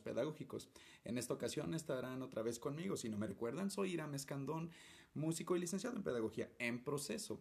[0.00, 0.68] Pedagógicos.
[1.04, 2.96] En esta ocasión estarán otra vez conmigo.
[2.96, 4.70] Si no me recuerdan, soy Iram Escandón,
[5.14, 7.40] músico y licenciado en Pedagogía en proceso.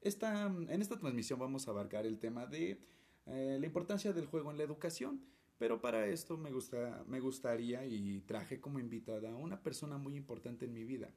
[0.00, 2.80] Esta, en esta transmisión vamos a abarcar el tema de
[3.26, 5.20] eh, la importancia del juego en la educación.
[5.58, 10.14] Pero para esto me, gusta, me gustaría y traje como invitada a una persona muy
[10.14, 11.10] importante en mi vida,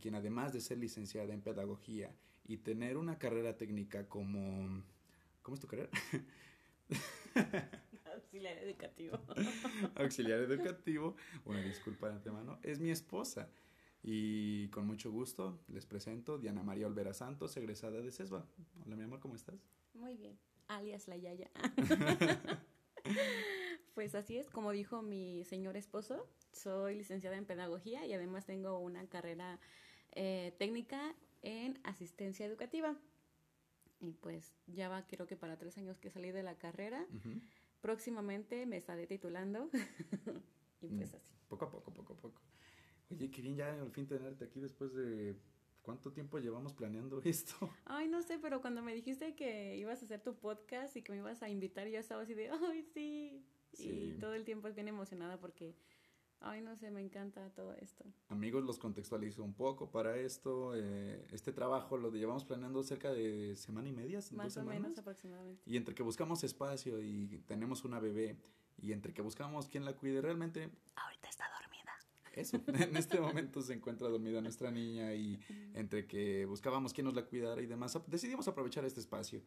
[0.00, 2.10] quien además de ser licenciada en Pedagogía
[2.46, 4.82] y tener una carrera técnica como...
[5.42, 5.90] ¿Cómo es tu carrera?
[8.14, 9.18] Auxiliar educativo.
[9.96, 13.48] Auxiliar educativo, una disculpa de antemano, es mi esposa.
[14.02, 18.46] Y con mucho gusto les presento Diana María Olvera Santos, egresada de CESBA.
[18.84, 19.66] Hola, mi amor, ¿cómo estás?
[19.94, 20.38] Muy bien,
[20.68, 21.50] alias la Yaya.
[23.94, 28.78] pues así es, como dijo mi señor esposo, soy licenciada en pedagogía y además tengo
[28.78, 29.58] una carrera
[30.12, 32.96] eh, técnica en asistencia educativa.
[34.00, 37.06] Y pues ya va, creo que para tres años que salí de la carrera.
[37.84, 39.68] Próximamente me estaré titulando.
[40.80, 41.18] y pues mm, así.
[41.48, 42.40] Poco a poco, poco a poco.
[43.10, 45.36] Oye, qué bien ya al fin tenerte aquí después de
[45.84, 47.54] ¿Cuánto tiempo llevamos planeando esto?
[47.84, 51.12] Ay, no sé, pero cuando me dijiste que ibas a hacer tu podcast y que
[51.12, 53.44] me ibas a invitar, yo estaba así de, ay, sí.
[53.74, 53.90] sí.
[53.90, 55.76] Y todo el tiempo es bien emocionada porque
[56.46, 58.04] Ay, no sé, me encanta todo esto.
[58.28, 60.74] Amigos, los contextualizo un poco para esto.
[60.76, 65.62] Eh, este trabajo lo llevamos planeando cerca de semana y media, Más o menos aproximadamente.
[65.64, 68.36] Y entre que buscamos espacio y tenemos una bebé
[68.76, 70.68] y entre que buscamos quién la cuide, realmente...
[70.96, 71.92] Ahorita está dormida.
[72.34, 75.40] Eso, en este momento se encuentra dormida nuestra niña y
[75.72, 79.40] entre que buscábamos quién nos la cuidara y demás, decidimos aprovechar este espacio.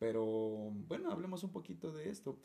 [0.00, 0.24] Pero
[0.88, 2.40] bueno, hablemos un poquito de esto.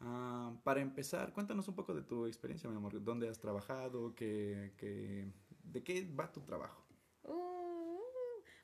[0.00, 3.02] Ah, para empezar, cuéntanos un poco de tu experiencia, mi amor.
[3.02, 4.14] ¿Dónde has trabajado?
[4.14, 5.28] ¿Qué, qué,
[5.64, 6.84] ¿De qué va tu trabajo?
[7.24, 8.00] Uh,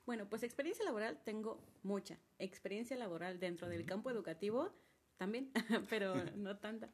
[0.06, 2.18] bueno, pues experiencia laboral tengo mucha.
[2.38, 4.70] Experiencia laboral dentro del campo educativo
[5.16, 5.50] también,
[5.90, 6.90] pero no tanta.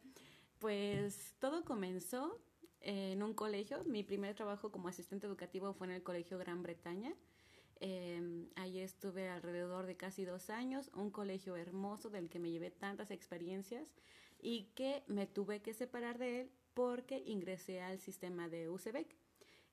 [0.59, 2.41] Pues todo comenzó
[2.81, 3.85] en un colegio.
[3.85, 7.15] Mi primer trabajo como asistente educativo fue en el Colegio Gran Bretaña.
[7.83, 12.71] Eh, ahí estuve alrededor de casi dos años, un colegio hermoso del que me llevé
[12.71, 13.91] tantas experiencias
[14.43, 19.17] y que me tuve que separar de él porque ingresé al sistema de UCBEC.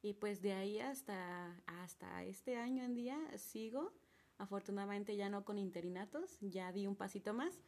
[0.01, 3.94] Y pues de ahí hasta, hasta este año en día sigo,
[4.38, 7.59] afortunadamente ya no con interinatos, ya di un pasito más.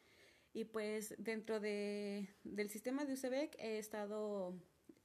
[0.53, 4.55] Y pues dentro de, del sistema de UCBEC he estado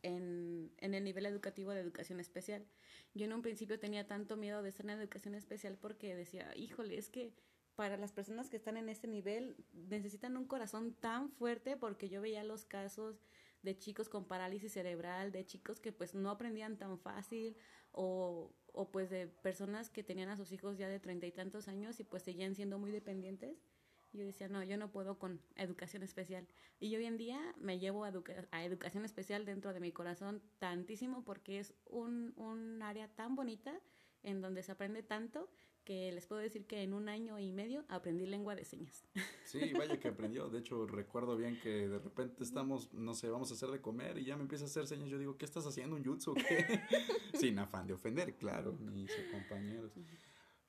[0.02, 2.66] en, en, el nivel educativo de educación especial.
[3.14, 6.98] Yo en un principio tenía tanto miedo de estar en educación especial porque decía, híjole,
[6.98, 7.32] es que
[7.76, 12.20] para las personas que están en ese nivel necesitan un corazón tan fuerte porque yo
[12.20, 13.24] veía los casos
[13.62, 17.56] de chicos con parálisis cerebral, de chicos que pues no aprendían tan fácil
[17.92, 21.68] o, o pues de personas que tenían a sus hijos ya de treinta y tantos
[21.68, 23.64] años y pues seguían siendo muy dependientes.
[24.12, 26.46] Yo decía, no, yo no puedo con educación especial.
[26.78, 28.12] Y hoy en día me llevo a,
[28.52, 33.80] a educación especial dentro de mi corazón tantísimo porque es un, un área tan bonita
[34.22, 35.50] en donde se aprende tanto
[35.84, 39.04] que les puedo decir que en un año y medio aprendí lengua de señas.
[39.44, 40.48] Sí, vaya que aprendió.
[40.48, 44.18] De hecho, recuerdo bien que de repente estamos, no sé, vamos a hacer de comer
[44.18, 45.08] y ya me empieza a hacer señas.
[45.08, 45.94] Yo digo, ¿qué estás haciendo?
[45.94, 46.34] ¿Un jutsu?
[46.34, 46.80] ¿Qué?
[47.34, 49.92] Sin afán de ofender, claro, mis compañeros.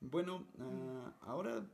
[0.00, 1.66] Bueno, uh, ahora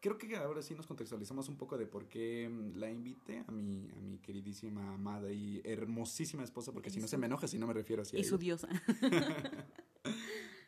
[0.00, 3.90] creo que ahora sí nos contextualizamos un poco de por qué la invité a mi,
[3.90, 7.66] a mi queridísima, amada y hermosísima esposa, porque si no se me enoja si no
[7.66, 8.16] me refiero así.
[8.16, 8.68] Y su diosa.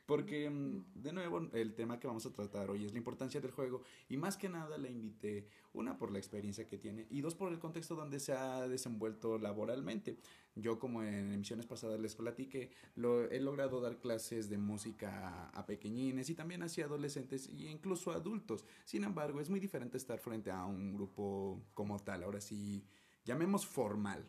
[0.09, 3.51] Porque, mm, de nuevo, el tema que vamos a tratar hoy es la importancia del
[3.51, 7.35] juego y más que nada la invité, una, por la experiencia que tiene y dos,
[7.35, 10.17] por el contexto donde se ha desenvuelto laboralmente.
[10.55, 15.67] Yo, como en emisiones pasadas les platiqué, lo, he logrado dar clases de música a,
[15.67, 18.65] pequeñines y también hacia adolescentes e incluso adultos.
[18.87, 22.83] Sin embargo, es muy diferente estar frente a un grupo como tal, ahora sí,
[23.27, 24.27] llamemos formal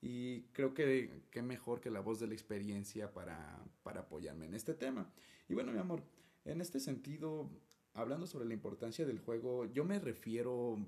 [0.00, 4.54] y creo que qué mejor que la voz de la experiencia para, para apoyarme en
[4.54, 5.12] este tema.
[5.48, 6.02] Y bueno, mi amor,
[6.44, 7.50] en este sentido,
[7.94, 10.78] hablando sobre la importancia del juego, yo me refiero,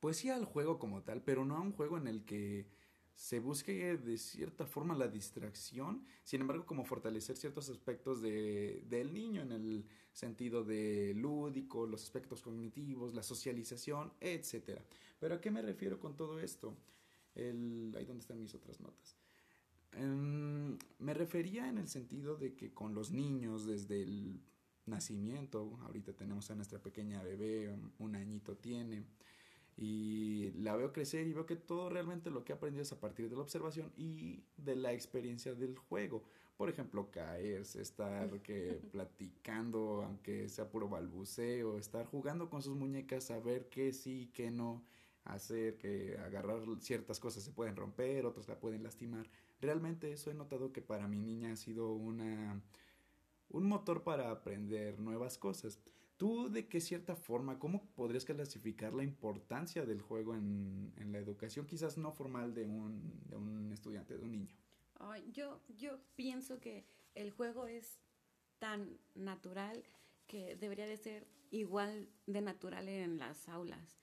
[0.00, 2.66] pues sí al juego como tal, pero no a un juego en el que
[3.14, 9.14] se busque de cierta forma la distracción, sin embargo como fortalecer ciertos aspectos de, del
[9.14, 14.82] niño en el sentido de lúdico, los aspectos cognitivos, la socialización, etcétera.
[15.18, 16.76] Pero ¿a qué me refiero con todo esto?
[17.36, 19.16] El, ahí donde están mis otras notas.
[19.92, 24.40] Em, me refería en el sentido de que con los niños desde el
[24.84, 29.04] nacimiento, ahorita tenemos a nuestra pequeña bebé, un añito tiene,
[29.76, 33.28] y la veo crecer y veo que todo realmente lo que aprendido es a partir
[33.28, 36.24] de la observación y de la experiencia del juego.
[36.56, 43.24] Por ejemplo, caerse, estar que platicando, aunque sea puro balbuceo, estar jugando con sus muñecas,
[43.24, 44.82] saber qué sí, qué no,
[45.26, 49.28] hacer que agarrar ciertas cosas se pueden romper, otras la pueden lastimar.
[49.60, 52.60] Realmente eso he notado que para mi niña ha sido una
[53.48, 55.78] un motor para aprender nuevas cosas.
[56.16, 61.18] ¿Tú de qué cierta forma, cómo podrías clasificar la importancia del juego en, en la
[61.18, 64.56] educación, quizás no formal de un, de un estudiante, de un niño?
[65.30, 68.00] yo, yo pienso que el juego es
[68.58, 69.84] tan natural
[70.26, 74.00] que debería de ser igual de natural en las aulas.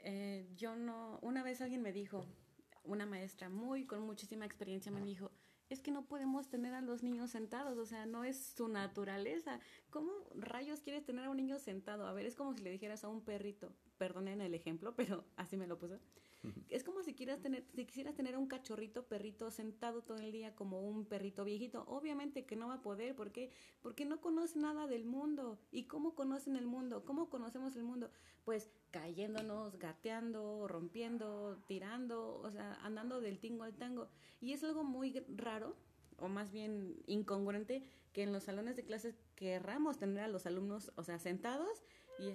[0.00, 2.24] Eh, yo no, una vez alguien me dijo,
[2.84, 5.30] una maestra muy con muchísima experiencia me dijo,
[5.68, 9.60] es que no podemos tener a los niños sentados, o sea, no es su naturaleza.
[9.90, 12.06] ¿Cómo rayos quieres tener a un niño sentado?
[12.06, 15.56] A ver, es como si le dijeras a un perrito, perdonen el ejemplo, pero así
[15.56, 15.98] me lo puso.
[16.68, 20.54] Es como si quieras tener, si quisieras tener un cachorrito perrito sentado todo el día
[20.54, 23.50] como un perrito viejito, obviamente que no va a poder, ¿por qué?
[23.82, 25.58] Porque no conoce nada del mundo.
[25.72, 27.04] ¿Y cómo conocen el mundo?
[27.04, 28.10] ¿Cómo conocemos el mundo?
[28.44, 34.08] Pues cayéndonos, gateando, rompiendo, tirando, o sea, andando del tingo al tango.
[34.40, 35.76] Y es algo muy raro,
[36.18, 37.82] o más bien incongruente,
[38.12, 41.84] que en los salones de clases querramos tener a los alumnos, o sea, sentados
[42.18, 42.32] y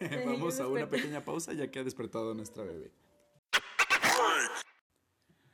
[0.26, 2.92] Vamos a una pequeña pausa ya que ha despertado nuestra bebé.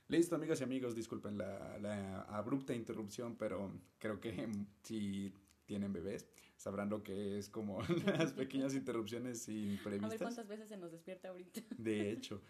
[0.09, 4.49] Listo, amigas y amigos, disculpen la, abrupta interrupción, pero creo que
[4.83, 5.33] si
[5.65, 6.27] tienen bebés
[6.57, 10.05] sabrán lo que es como las pequeñas interrupciones imprevistas.
[10.05, 11.61] A ver cuántas veces se nos despierta ahorita.
[11.77, 12.43] De hecho,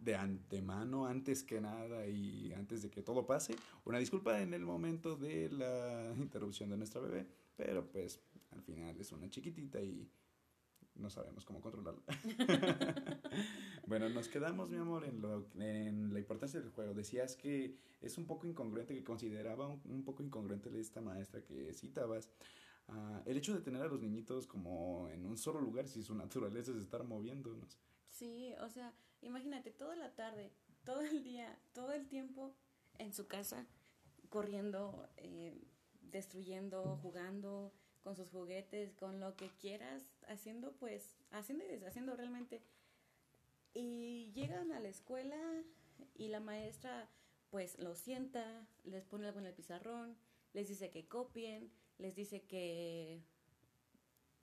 [0.00, 4.64] de antemano, antes que nada y antes de que todo pase, una disculpa en el
[4.64, 7.26] momento de la interrupción de nuestra bebé,
[7.56, 10.08] pero pues al final es una chiquitita y
[10.94, 12.02] no sabemos cómo controlarlo.
[13.86, 16.94] bueno, nos quedamos, mi amor, en, lo, en la importancia del juego.
[16.94, 22.30] Decías que es un poco incongruente, que consideraba un, poco incongruente esta maestra que citabas.
[22.88, 26.14] Uh, el hecho de tener a los niñitos como en un solo lugar, si su
[26.14, 27.78] naturaleza es estar moviéndonos.
[28.08, 30.52] Sí, o sea, imagínate toda la tarde,
[30.84, 32.54] todo el día, todo el tiempo
[32.98, 33.66] en su casa,
[34.28, 35.56] corriendo, eh,
[36.00, 42.62] destruyendo, jugando, con sus juguetes, con lo que quieras, haciendo pues, haciendo y deshaciendo realmente.
[43.74, 45.36] Y llegan a la escuela
[46.14, 47.08] y la maestra
[47.50, 50.16] pues los sienta, les pone algo en el pizarrón,
[50.52, 53.22] les dice que copien, les dice que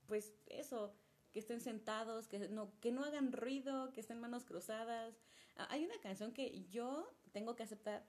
[0.07, 0.93] pues eso,
[1.31, 5.15] que estén sentados, que no, que no hagan ruido, que estén manos cruzadas.
[5.55, 8.05] Ah, hay una canción que yo tengo que aceptar,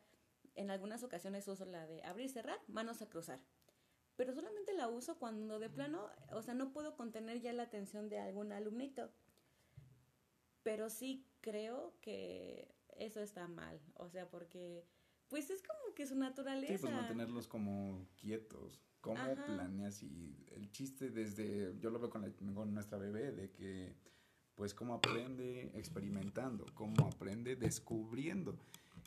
[0.54, 3.40] en algunas ocasiones uso la de abrir y cerrar, manos a cruzar
[4.20, 8.10] pero solamente la uso cuando de plano, o sea, no puedo contener ya la atención
[8.10, 9.10] de algún alumnito.
[10.62, 14.84] Pero sí creo que eso está mal, o sea, porque
[15.28, 16.70] pues es como que su naturaleza.
[16.70, 18.84] Sí, pues mantenerlos como quietos.
[19.00, 20.02] ¿Cómo planeas?
[20.02, 23.96] Y el chiste desde, yo lo veo con, con nuestra bebé, de que
[24.54, 28.58] pues cómo aprende experimentando, cómo aprende descubriendo.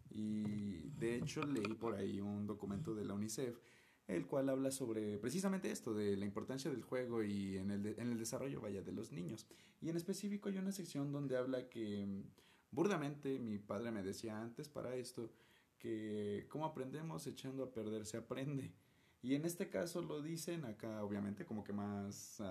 [0.09, 3.59] Y de hecho leí por ahí un documento de la UNICEF
[4.07, 8.11] el cual habla sobre precisamente esto, de la importancia del juego y en el, en
[8.11, 9.47] el desarrollo, vaya, de los niños.
[9.81, 12.23] Y en específico hay una sección donde habla que, mm,
[12.71, 15.31] burdamente, mi padre me decía antes para esto,
[15.79, 18.73] que cómo aprendemos echando a perder se aprende.
[19.21, 22.41] Y en este caso lo dicen acá, obviamente, como que más...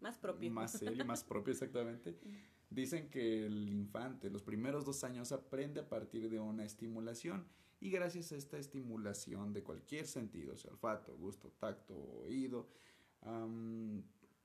[0.00, 0.50] más propio.
[0.50, 2.18] Más serio, más propio exactamente.
[2.68, 7.46] Dicen que el infante, los primeros dos años, aprende a partir de una estimulación
[7.80, 12.68] y gracias a esta estimulación de cualquier sentido, sea olfato, gusto, tacto, oído,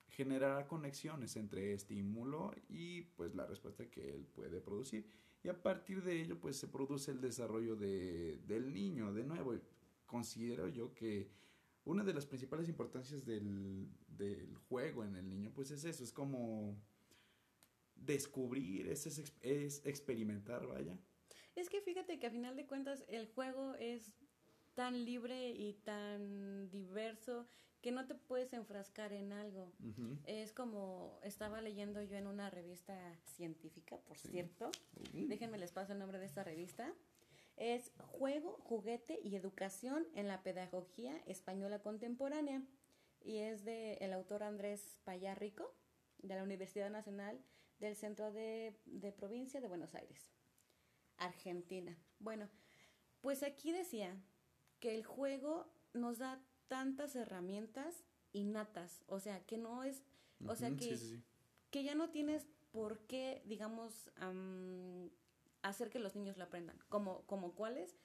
[0.09, 5.05] generará conexiones entre estímulo y pues la respuesta que él puede producir.
[5.43, 9.13] Y a partir de ello pues se produce el desarrollo de, del niño.
[9.13, 9.55] De nuevo,
[10.05, 11.29] considero yo que
[11.85, 16.11] una de las principales importancias del, del juego en el niño pues es eso, es
[16.11, 16.77] como
[17.95, 19.05] descubrir, es,
[19.41, 20.97] es experimentar, vaya.
[21.55, 24.13] Es que fíjate que a final de cuentas el juego es
[24.73, 27.47] tan libre y tan diverso
[27.81, 29.73] que no te puedes enfrascar en algo.
[30.25, 34.71] Es como estaba leyendo yo en una revista científica, por cierto.
[35.13, 36.93] Déjenme les paso el nombre de esta revista.
[37.57, 42.63] Es Juego, Juguete y Educación en la Pedagogía Española Contemporánea.
[43.23, 45.75] Y es de el autor Andrés Payarrico,
[46.19, 47.43] de la Universidad Nacional
[47.79, 50.31] del Centro de Provincia de Buenos Aires.
[51.21, 51.95] Argentina.
[52.19, 52.49] Bueno,
[53.21, 54.19] pues aquí decía
[54.79, 60.03] que el juego nos da tantas herramientas innatas, o sea, que no es,
[60.47, 60.97] o sea, que,
[61.69, 64.09] que ya no tienes por qué, digamos,
[65.61, 66.79] hacer que los niños lo aprendan.
[66.89, 67.97] Como, como cuál es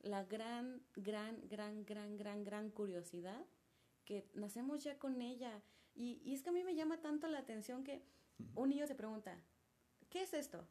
[0.00, 3.44] la gran, gran, gran, gran, gran, gran curiosidad
[4.04, 5.62] que nacemos ya con ella.
[5.94, 8.02] Y, y es que a mí me llama tanto la atención que
[8.54, 9.40] un niño se pregunta,
[10.10, 10.66] ¿qué es esto?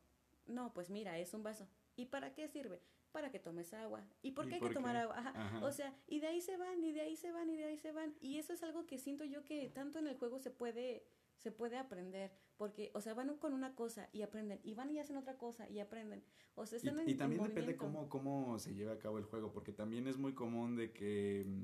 [0.45, 1.67] No, pues mira, es un vaso.
[1.95, 2.81] ¿Y para qué sirve?
[3.11, 4.05] Para que tomes agua.
[4.21, 5.61] ¿Y por qué hay que tomar agua?
[5.61, 7.77] O sea, y de ahí se van, y de ahí se van, y de ahí
[7.77, 8.15] se van.
[8.19, 11.05] Y eso es algo que siento yo que tanto en el juego se puede
[11.37, 14.99] se puede aprender, porque, o sea, van con una cosa y aprenden, y van y
[14.99, 16.23] hacen otra cosa y aprenden.
[16.55, 19.51] O sea, están y, y también depende cómo, cómo se lleva a cabo el juego,
[19.51, 21.63] porque también es muy común de que mm,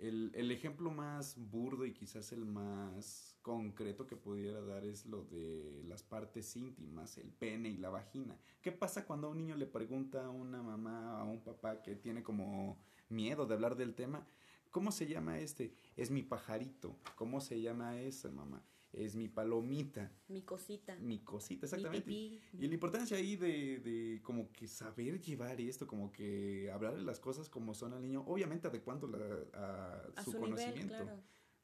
[0.00, 5.24] el, el ejemplo más burdo y quizás el más concreto que pudiera dar es lo
[5.24, 8.38] de las partes íntimas, el pene y la vagina.
[8.60, 11.82] ¿Qué pasa cuando a un niño le pregunta a una mamá o a un papá
[11.82, 12.78] que tiene como
[13.08, 14.26] miedo de hablar del tema?
[14.70, 15.74] ¿Cómo se llama este?
[15.96, 16.96] Es mi pajarito.
[17.16, 18.62] ¿Cómo se llama esa mamá?
[18.92, 20.10] es mi palomita.
[20.28, 20.96] Mi cosita.
[20.96, 22.10] Mi cosita, exactamente.
[22.10, 27.02] Y la importancia ahí de, de como que saber llevar esto, como que hablar de
[27.02, 29.08] las cosas como son al niño, obviamente adecuando
[29.54, 30.94] a, a, su, conocimiento.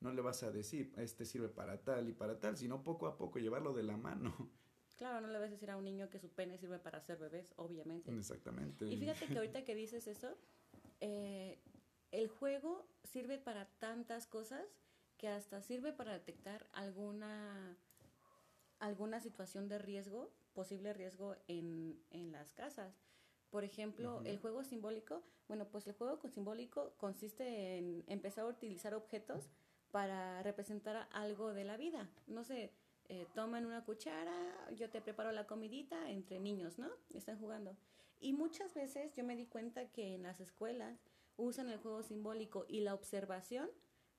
[0.01, 3.17] No le vas a decir, este sirve para tal y para tal, sino poco a
[3.17, 4.51] poco llevarlo de la mano.
[4.97, 7.19] Claro, no le vas a decir a un niño que su pene sirve para hacer
[7.19, 8.11] bebés, obviamente.
[8.13, 8.87] Exactamente.
[8.87, 10.37] Y fíjate que ahorita que dices eso,
[11.01, 11.59] eh,
[12.13, 14.65] el juego sirve para tantas cosas
[15.19, 17.77] que hasta sirve para detectar alguna,
[18.79, 22.95] alguna situación de riesgo, posible riesgo en, en las casas.
[23.51, 28.95] Por ejemplo, el juego simbólico, bueno, pues el juego simbólico consiste en empezar a utilizar
[28.95, 29.51] objetos
[29.97, 32.07] para representar algo de la vida.
[32.27, 32.71] No sé,
[33.09, 34.31] eh, toman una cuchara,
[34.77, 36.91] yo te preparo la comidita entre niños, ¿no?
[37.15, 37.75] Están jugando.
[38.21, 41.01] Y muchas veces yo me di cuenta que en las escuelas
[41.39, 43.71] usan el juego simbólico y la observación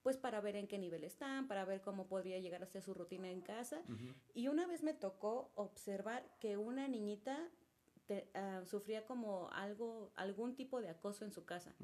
[0.02, 2.96] pues para ver en qué nivel están, para ver cómo podría llegar a ser su
[2.96, 3.84] rutina en casa.
[4.34, 7.38] Y una vez me tocó observar que una niñita
[8.34, 11.76] ah, sufría como algo, algún tipo de acoso en su casa.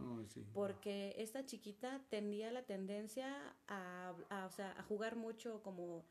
[0.54, 4.14] Porque esta chiquita tendía la tendencia a,
[4.46, 6.06] o sea, a jugar mucho como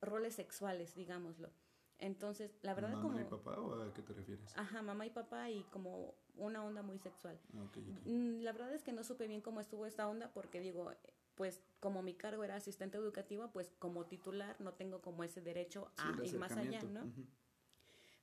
[0.00, 1.50] roles sexuales, digámoslo.
[1.98, 4.56] Entonces, la verdad ¿Mamá y papá o a qué te refieres?
[4.56, 7.38] Ajá, mamá y papá y como una onda muy sexual.
[7.54, 7.66] Ah,
[8.04, 10.90] mm, la verdad es que no supe bien cómo estuvo esta onda porque digo,
[11.34, 15.90] pues como mi cargo era asistente educativa, pues como titular no tengo como ese derecho
[15.96, 17.12] a ir más allá, ¿no?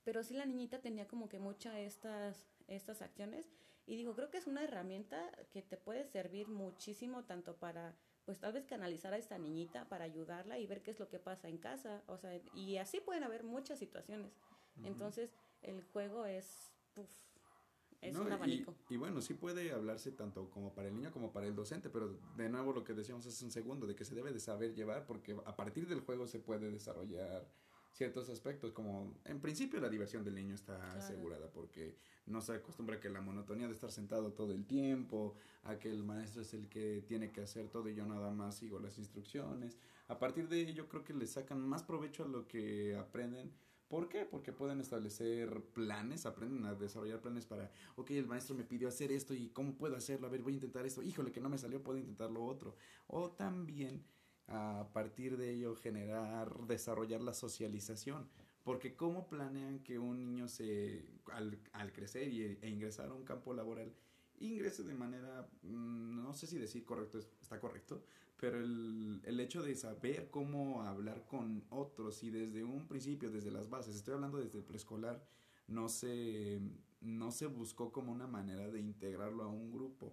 [0.04, 3.48] Pero sí la niñita tenía como que muchas estas, estas acciones
[3.86, 8.38] y digo, creo que es una herramienta que te puede servir muchísimo tanto para, pues
[8.38, 11.48] tal vez canalizar a esta niñita para ayudarla y ver qué es lo que pasa
[11.48, 14.32] en casa, o sea, y así pueden haber muchas situaciones.
[14.84, 16.72] Entonces, el juego es,
[18.00, 18.74] es un abanico.
[18.88, 22.16] Y, bueno, sí puede hablarse tanto como para el niño como para el docente, pero
[22.36, 25.06] de nuevo lo que decíamos hace un segundo, de que se debe de saber llevar,
[25.06, 27.46] porque a partir del juego se puede desarrollar
[27.92, 31.96] ciertos aspectos, como en principio la diversión del niño está asegurada, porque
[32.26, 35.90] no se acostumbra a que la monotonía de estar sentado todo el tiempo, a que
[35.90, 38.98] el maestro es el que tiene que hacer todo y yo nada más sigo las
[38.98, 39.78] instrucciones.
[40.08, 43.52] A partir de ello creo que le sacan más provecho a lo que aprenden
[43.92, 44.24] ¿Por qué?
[44.24, 49.12] Porque pueden establecer planes, aprenden a desarrollar planes para, ok, el maestro me pidió hacer
[49.12, 51.58] esto y cómo puedo hacerlo, a ver, voy a intentar esto, híjole, que no me
[51.58, 52.74] salió, puedo intentar lo otro.
[53.06, 54.02] O también
[54.52, 58.28] a partir de ello generar, desarrollar la socialización.
[58.64, 63.24] Porque cómo planean que un niño se, al, al crecer y, e ingresar a un
[63.24, 63.92] campo laboral,
[64.38, 68.04] ingrese de manera, mm, no sé si decir correcto, está correcto,
[68.36, 73.50] pero el, el, hecho de saber cómo hablar con otros y desde un principio, desde
[73.50, 75.24] las bases, estoy hablando desde preescolar,
[75.68, 76.60] no se,
[77.00, 80.12] no se buscó como una manera de integrarlo a un grupo.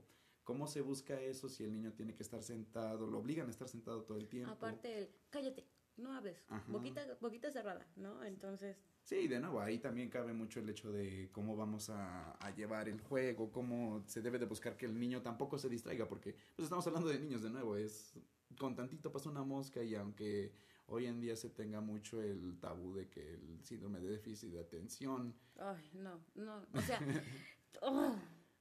[0.50, 3.06] ¿Cómo se busca eso si el niño tiene que estar sentado?
[3.06, 4.52] Lo obligan a estar sentado todo el tiempo.
[4.52, 5.64] Aparte, el, cállate,
[5.96, 8.24] no hables, boquita, boquita cerrada, ¿no?
[8.24, 8.76] Entonces...
[9.04, 12.90] Sí, de nuevo, ahí también cabe mucho el hecho de cómo vamos a, a, llevar
[12.90, 16.64] el juego, cómo se debe de buscar que el niño tampoco se distraiga, porque pues
[16.64, 18.16] estamos hablando de niños de nuevo, es
[18.58, 20.52] con tantito pasa una mosca y aunque
[20.88, 24.62] hoy en día se tenga mucho el tabú de que el síndrome de déficit de
[24.62, 25.36] atención.
[25.60, 27.00] Ay, no, no, o sea...
[27.84, 28.16] oh.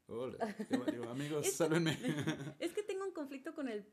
[0.08, 0.38] Hola,
[1.10, 1.60] amigos, es
[2.60, 3.84] es que tengo un conflicto con el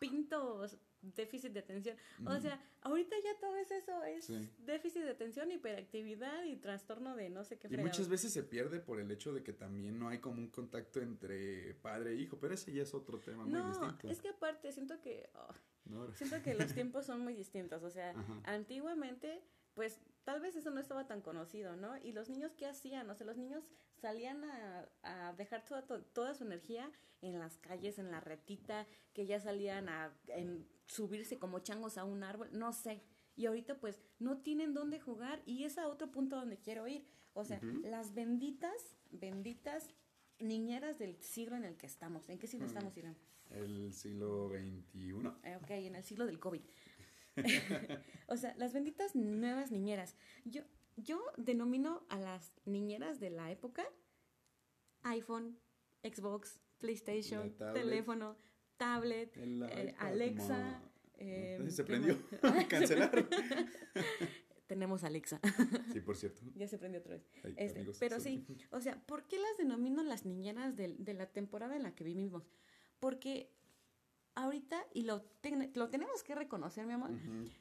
[0.00, 0.66] pinto
[1.00, 1.96] déficit de atención.
[2.26, 4.28] O sea, ahorita ya todo es eso, es
[4.58, 7.68] déficit de atención, hiperactividad y trastorno de no sé qué.
[7.70, 10.48] Y muchas veces se pierde por el hecho de que también no hay como un
[10.48, 14.08] contacto entre padre e hijo, pero ese ya es otro tema muy distinto.
[14.08, 18.12] Es que aparte siento que oh, siento que los tiempos son muy distintos, o sea,
[18.44, 19.40] antiguamente
[19.74, 21.96] pues tal vez eso no estaba tan conocido, ¿no?
[21.98, 23.08] Y los niños, ¿qué hacían?
[23.10, 23.64] O sea, los niños
[23.96, 29.26] salían a, a dejar toda, toda su energía en las calles, en la retita, que
[29.26, 30.12] ya salían a
[30.86, 33.02] subirse como changos a un árbol, no sé.
[33.36, 37.06] y ahorita pues no tienen dónde jugar y es a otro punto donde quiero ir.
[37.34, 39.88] O sea, las benditas, benditas
[40.38, 42.28] niñeras del siglo en el que estamos.
[42.28, 43.16] ¿En qué siglo estamos, Irán?
[43.50, 45.12] El siglo XXI.
[45.56, 46.60] Ok, en el siglo del COVID.
[48.28, 50.16] o sea, las benditas nuevas niñeras.
[50.44, 50.62] Yo,
[50.96, 53.84] yo denomino a las niñeras de la época
[55.02, 55.58] iPhone,
[56.02, 58.36] Xbox, PlayStation, teléfono,
[58.76, 60.82] tablet, eh, Alexa.
[61.18, 62.18] Eh, se prendió.
[62.68, 63.28] Cancelar.
[64.66, 65.38] Tenemos Alexa.
[65.92, 66.40] Sí, por cierto.
[66.54, 67.28] ya se prendió otra vez.
[67.56, 71.76] Este, pero sí, o sea, ¿por qué las denomino las niñeras de, de la temporada
[71.76, 72.50] en la que vivimos?
[72.98, 73.52] Porque
[74.34, 75.22] ahorita, y lo,
[75.74, 77.10] lo tenemos que reconocer, mi amor,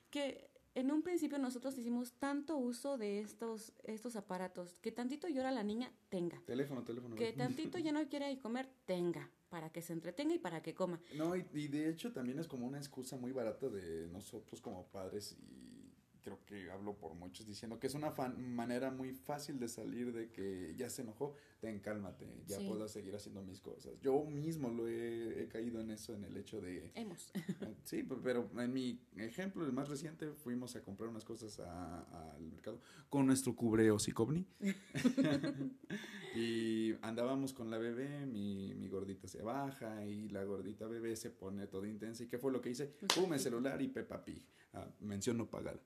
[0.10, 5.52] que en un principio nosotros hicimos tanto uso de estos, estos aparatos, que tantito llora
[5.52, 6.42] la niña, tenga.
[6.46, 7.16] Teléfono, teléfono.
[7.16, 10.74] Que tantito ya no quiere ir comer, tenga, para que se entretenga y para que
[10.74, 11.02] coma.
[11.16, 14.88] No, y, y de hecho también es como una excusa muy barata de nosotros como
[14.88, 15.81] padres y
[16.22, 20.30] creo que hablo por muchos diciendo que es una manera muy fácil de salir de
[20.32, 24.00] que ya se enojó, ten cálmate, ya puedo seguir haciendo mis cosas.
[24.02, 26.92] Yo mismo lo he, caído en eso, en el hecho de...
[26.96, 27.32] Hemos.
[27.84, 32.80] sí, pero en mi ejemplo, el más reciente, fuimos a comprar unas cosas al mercado
[33.10, 34.46] con nuestro cubreos y covni.
[36.36, 41.30] y andábamos con la bebé, mi, mi gordita se baja y la gordita bebé se
[41.30, 42.24] pone toda intensa.
[42.24, 42.88] ¿Y qué fue lo que hice?
[43.16, 44.46] Pum, el celular y Peppa Pig.
[44.74, 45.82] Ah, mención no pagada.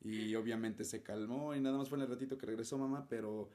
[0.00, 3.50] y obviamente se calmó y nada más fue en el ratito que regresó mamá, pero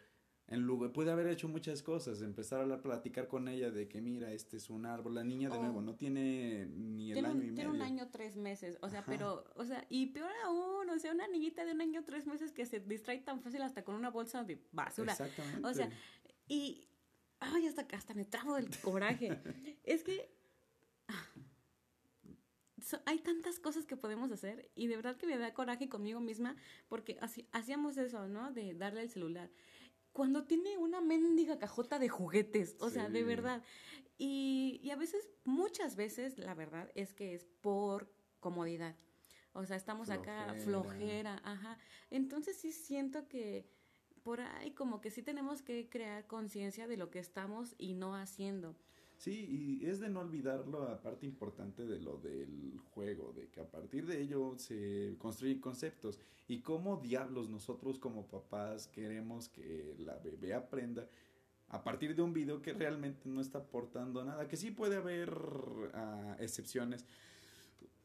[0.48, 4.02] en lugar, puede haber hecho muchas cosas, empezar a hablar, platicar con ella de que
[4.02, 7.38] mira, este es un árbol, la niña de nuevo no tiene ni el año y
[7.38, 7.56] medio.
[7.56, 11.14] Tiene un año tres meses, o sea, pero, o sea, y peor aún, o sea,
[11.14, 14.10] una niñita de un año tres meses que se distrae tan fácil hasta con una
[14.10, 15.14] bolsa de basura.
[15.14, 15.66] Exactamente.
[15.66, 15.90] O sea,
[16.48, 16.90] y,
[17.40, 19.40] ay, hasta, hasta me trabo del coraje.
[19.84, 20.30] es que
[23.06, 26.56] hay tantas cosas que podemos hacer y de verdad que me da coraje conmigo misma
[26.88, 28.52] porque así, hacíamos eso, ¿no?
[28.52, 29.50] De darle el celular.
[30.12, 33.63] Cuando tiene una mendiga cajota de juguetes, o sea, de verdad.
[34.19, 38.96] Y, y a veces, muchas veces, la verdad es que es por comodidad.
[39.54, 41.78] O sea, estamos acá flojera, ajá.
[42.10, 43.67] Entonces sí siento que
[44.24, 48.15] por ahí como que sí tenemos que crear conciencia de lo que estamos y no
[48.15, 48.76] haciendo.
[49.24, 53.62] Sí, y es de no olvidarlo la parte importante de lo del juego, de que
[53.62, 59.96] a partir de ello se construyen conceptos y cómo diablos nosotros como papás queremos que
[60.00, 61.08] la bebé aprenda
[61.70, 65.34] a partir de un video que realmente no está aportando nada, que sí puede haber
[65.94, 67.06] ah, excepciones,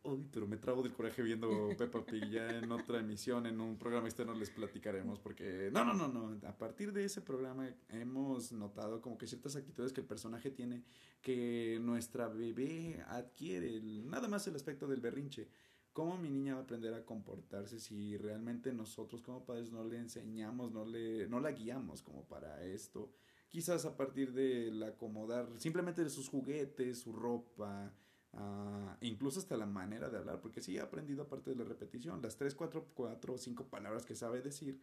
[0.08, 3.76] Uy, pero me trago del coraje viendo Peppa Pig ya en otra emisión, en un
[3.76, 8.52] programa externo les platicaremos porque no, no, no, no, a partir de ese programa hemos
[8.52, 10.82] notado como que ciertas actitudes que el personaje tiene
[11.20, 15.48] que nuestra bebé adquiere, nada más el aspecto del berrinche.
[15.92, 19.98] ¿Cómo mi niña va a aprender a comportarse si realmente nosotros como padres no le
[19.98, 23.12] enseñamos, no le no la guiamos como para esto?
[23.48, 27.92] Quizás a partir de la acomodar simplemente de sus juguetes, su ropa,
[28.32, 32.20] Uh, incluso hasta la manera de hablar, porque sí he aprendido aparte de la repetición,
[32.20, 34.80] las tres, cuatro, cuatro o cinco palabras que sabe decir,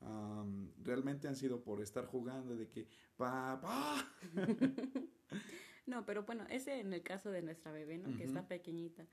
[0.00, 4.08] um, realmente han sido por estar jugando de que papá.
[5.86, 8.16] no, pero bueno, ese en el caso de nuestra bebé, ¿no?
[8.16, 9.06] Que está pequeñita.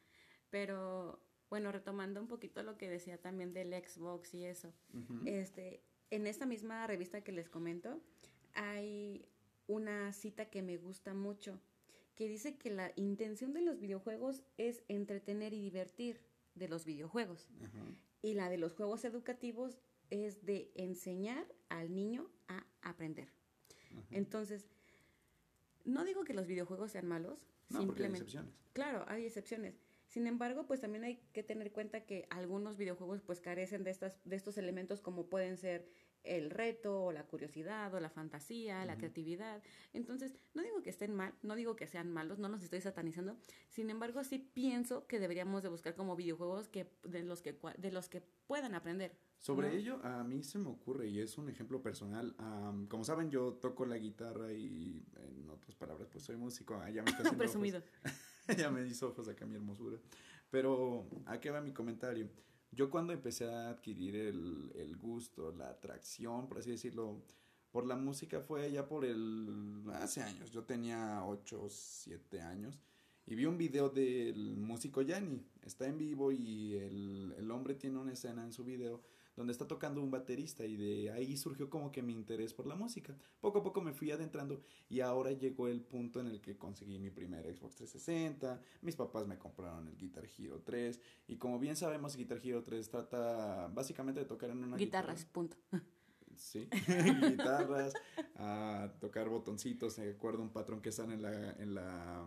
[0.52, 4.74] Pero bueno, retomando un poquito lo que decía también del Xbox y eso,
[5.26, 8.00] este, en esta misma revista que les comento,
[8.54, 9.28] hay
[9.67, 11.60] una cita que me gusta mucho
[12.22, 16.22] que dice que la intención de los videojuegos es entretener y divertir
[16.54, 17.50] de los videojuegos.
[18.22, 19.80] Y la de los juegos educativos
[20.12, 23.34] es de enseñar al niño a aprender.
[24.12, 24.68] Entonces,
[25.84, 28.04] no digo que los videojuegos sean malos, simplemente.
[28.04, 28.54] hay excepciones.
[28.74, 29.82] Claro, hay excepciones.
[30.06, 34.22] Sin embargo, pues también hay que tener cuenta que algunos videojuegos pues carecen de estas
[34.26, 35.90] de estos elementos como pueden ser
[36.24, 39.62] el reto o la curiosidad o la fantasía, la creatividad.
[39.94, 43.38] Entonces, no digo que estén mal, no digo que sean malos, no los estoy satanizando.
[43.70, 47.92] Sin embargo, sí pienso que deberíamos de buscar como videojuegos que de los que de
[47.92, 49.18] los que puedan aprender.
[49.42, 52.36] Sobre ello, a mí se me ocurre y es un ejemplo personal.
[52.88, 56.76] como saben, yo toco la guitarra y, en otras palabras, pues soy músico.
[56.76, 57.82] Ah, ya me está Presumido.
[58.58, 59.98] ya me hizo ojos acá mi hermosura.
[60.52, 62.30] Pero, ¿a qué va mi comentario?
[62.72, 67.22] Yo cuando empecé a adquirir el, el gusto, la atracción, por así decirlo,
[67.72, 69.84] por la música fue ya por el...
[69.94, 72.80] hace años, yo tenía 8 o 7 años
[73.26, 77.98] y vi un video del músico Yanni, está en vivo y el, el hombre tiene
[77.98, 79.02] una escena en su video
[79.36, 82.76] donde está tocando un baterista y de ahí surgió como que mi interés por la
[82.76, 83.15] música.
[83.39, 87.00] Poco a poco me fui adentrando y ahora llegó el punto en el que conseguí
[87.00, 91.76] mi primer Xbox 360, mis papás me compraron el Guitar Hero 3 y como bien
[91.76, 95.58] sabemos Guitar Hero 3 trata básicamente de tocar en una guitarras, punto.
[96.36, 96.67] Sí,
[97.30, 97.94] guitarras,
[98.36, 102.26] a tocar botoncitos, de acuerdo un patrón que sale en la, en la,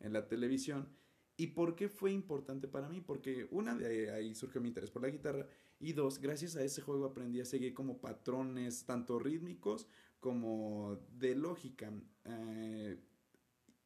[0.00, 0.88] en la televisión.
[1.36, 3.00] ¿Y por qué fue importante para mí?
[3.00, 5.46] Porque una de ahí surgió mi interés por la guitarra
[5.78, 9.88] y dos, gracias a ese juego aprendí a seguir como patrones tanto rítmicos
[10.20, 11.92] como de lógica.
[12.24, 12.98] Eh,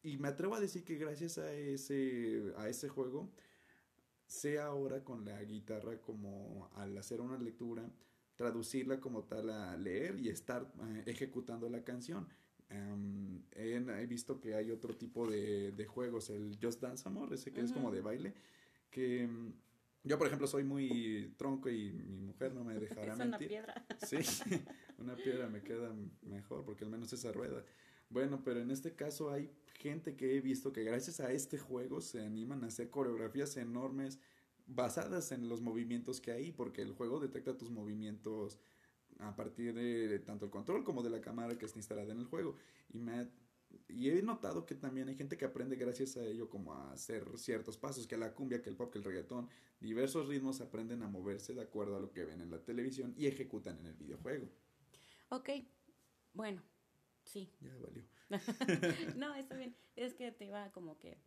[0.02, 3.32] y me atrevo a decir que gracias a ese, a ese juego,
[4.26, 7.90] sé ahora con la guitarra como al hacer una lectura,
[8.36, 12.28] traducirla como tal a leer y estar eh, ejecutando la canción.
[12.70, 17.52] Em, he, visto que hay otro tipo de, de, juegos, el Just Dance Amor, ese
[17.52, 18.34] que es como de baile,
[18.90, 19.28] que
[20.08, 23.28] yo por ejemplo soy muy tronco y mi mujer no me dejará es mentir.
[23.28, 23.86] una piedra.
[24.06, 24.16] Sí,
[24.98, 27.64] una piedra me queda mejor porque al menos esa rueda.
[28.10, 32.00] Bueno, pero en este caso hay gente que he visto que gracias a este juego
[32.00, 34.18] se animan a hacer coreografías enormes
[34.66, 38.58] basadas en los movimientos que hay, porque el juego detecta tus movimientos
[39.18, 42.26] a partir de, tanto el control como de la cámara que está instalada en el
[42.26, 42.56] juego.
[42.92, 43.28] Y, me,
[43.88, 47.24] y he notado que también hay gente que aprende gracias a ello como a hacer
[47.36, 49.48] ciertos pasos, que la cumbia, que el pop, que el reggaetón,
[49.80, 53.26] diversos ritmos aprenden a moverse de acuerdo a lo que ven en la televisión y
[53.26, 54.48] ejecutan en el videojuego.
[55.30, 55.50] Ok,
[56.32, 56.62] bueno,
[57.24, 57.52] sí.
[57.60, 58.04] Ya valió.
[59.16, 59.74] no, está bien.
[59.96, 61.18] Es que te iba como que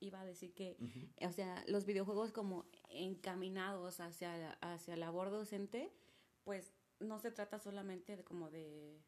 [0.00, 0.76] iba a decir que,
[1.20, 5.92] o sea, los videojuegos como encaminados hacia, hacia la labor docente,
[6.44, 9.00] pues no se trata solamente de como de,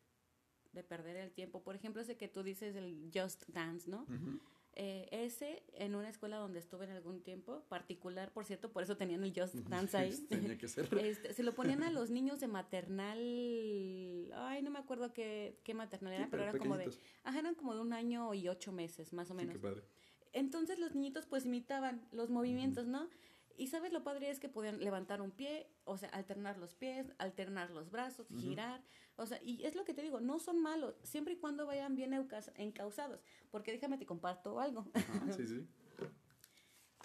[0.76, 1.62] de perder el tiempo.
[1.62, 4.06] Por ejemplo, ese que tú dices, el Just Dance, ¿no?
[4.78, 8.98] Eh, ese, en una escuela donde estuve en algún tiempo, particular, por cierto, por eso
[8.98, 10.10] tenían el Just Dance ahí.
[10.28, 10.92] Tenía que ser.
[10.98, 13.18] Este, se lo ponían a los niños de maternal,
[14.34, 16.90] ay, no me acuerdo qué, qué maternal era, pero, era como de,
[17.24, 19.54] ajá, eran como de un año y ocho meses, más o menos.
[19.54, 19.82] qué padre.
[20.34, 23.08] Entonces los niñitos pues imitaban los movimientos, ¿no?
[23.56, 27.10] Y sabes lo padre es que podían levantar un pie, o sea, alternar los pies,
[27.16, 28.82] alternar los brazos, girar,
[29.16, 31.94] o sea, y es lo que te digo, no son malos, siempre y cuando vayan
[31.94, 32.12] bien
[32.56, 34.86] encausados, porque déjame te comparto algo.
[35.36, 35.66] sí, sí.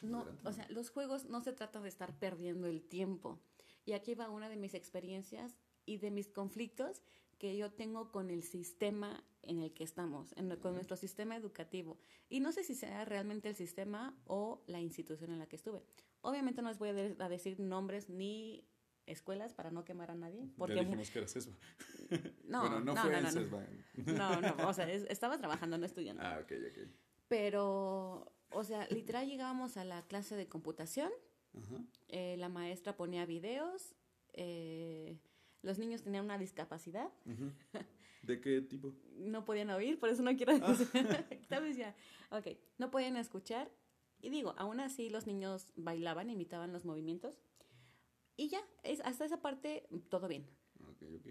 [0.02, 3.40] No, o sea, los juegos no se trata de estar perdiendo el tiempo.
[3.86, 7.02] Y aquí va una de mis experiencias y de mis conflictos
[7.38, 11.98] que yo tengo con el sistema en el que estamos, en, con nuestro sistema educativo.
[12.30, 15.84] Y no sé si sea realmente el sistema o la institución en la que estuve.
[16.22, 18.68] Obviamente no les voy a, decir nombres ni
[19.06, 20.48] escuelas para no quemar a nadie.
[20.58, 21.52] Porque ya dijimos que eras eso.
[22.44, 26.22] No, bueno, no, no, fue no, en no, no, o sea, estaba trabajando, no estudiando.
[26.22, 26.90] Ah, ok, ok.
[27.30, 31.10] Pero, o sea, literal llegábamos a la clase de computación,
[32.10, 33.96] eh, la maestra ponía videos,
[34.34, 35.18] eh,
[35.62, 37.10] los niños tenían una discapacidad.
[38.24, 38.94] ¿De qué tipo?
[39.16, 40.68] No podían oír, por eso no quiero ah.
[40.74, 40.88] decir.
[41.50, 41.96] ¿Sabes ya?
[42.30, 43.72] Ok, no podían escuchar.
[44.22, 47.40] Y digo, aún así los niños bailaban, imitaban los movimientos.
[48.42, 50.48] Y ya, es, hasta esa parte todo bien.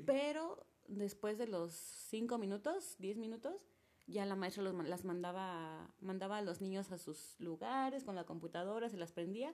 [0.06, 3.66] Pero después de los cinco minutos, diez minutos,
[4.06, 8.26] ya la maestra los, las mandaba, mandaba a los niños a sus lugares con la
[8.26, 9.52] computadora, se las prendía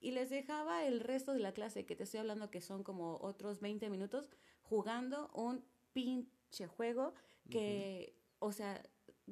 [0.00, 3.16] y les dejaba el resto de la clase, que te estoy hablando que son como
[3.16, 4.30] otros 20 minutos,
[4.62, 7.14] jugando un pinche juego
[7.50, 8.80] que, o sea,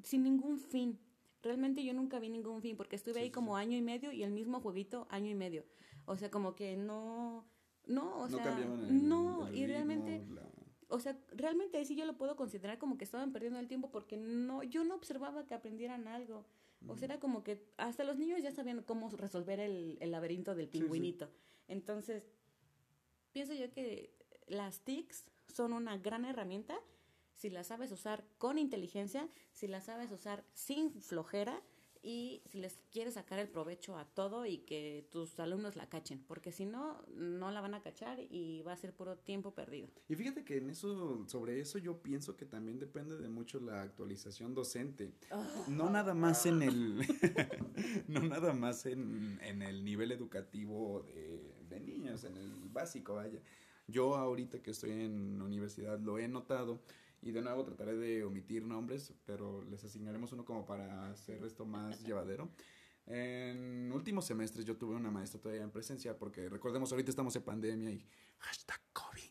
[0.02, 0.98] sin ningún fin.
[1.44, 4.32] Realmente yo nunca vi ningún fin porque estuve ahí como año y medio y el
[4.32, 5.64] mismo jueguito año y medio.
[6.06, 7.46] O sea, como que no,
[7.86, 10.22] no, o sea, no, y realmente,
[10.88, 13.90] o sea, realmente ahí sí yo lo puedo considerar como que estaban perdiendo el tiempo
[13.90, 16.44] porque no, yo no observaba que aprendieran algo.
[16.88, 20.56] O sea, era como que hasta los niños ya sabían cómo resolver el, el laberinto
[20.56, 21.30] del pingüinito.
[21.68, 22.28] Entonces,
[23.30, 24.12] pienso yo que
[24.48, 26.76] las TICs son una gran herramienta
[27.34, 31.60] si las sabes usar con inteligencia, si las sabes usar sin flojera
[32.02, 36.22] y si les quieres sacar el provecho a todo y que tus alumnos la cachen,
[36.26, 39.88] porque si no, no la van a cachar y va a ser puro tiempo perdido.
[40.08, 43.82] Y fíjate que en eso, sobre eso yo pienso que también depende de mucho la
[43.82, 45.12] actualización docente.
[45.30, 45.46] Ah.
[45.68, 46.98] No nada más en el,
[48.08, 53.40] no nada más en, en el nivel educativo de, de niños, en el básico, vaya.
[53.86, 56.80] Yo ahorita que estoy en universidad lo he notado
[57.22, 61.64] y de nuevo trataré de omitir nombres, pero les asignaremos uno como para hacer esto
[61.64, 62.50] más llevadero.
[63.06, 67.42] En últimos semestres yo tuve una maestra todavía en presencia, porque recordemos, ahorita estamos en
[67.42, 68.06] pandemia y
[68.38, 69.30] hashtag COVID.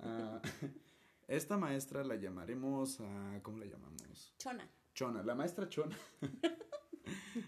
[0.00, 0.40] Ah,
[1.28, 3.00] esta maestra la llamaremos,
[3.42, 4.34] ¿cómo la llamamos?
[4.38, 4.68] Chona.
[4.94, 5.96] Chona, la maestra Chona.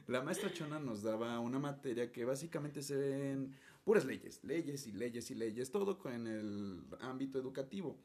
[0.07, 3.55] La maestra Chona nos daba una materia que básicamente se ven
[3.85, 7.99] puras leyes, leyes y leyes y leyes, todo en el ámbito educativo.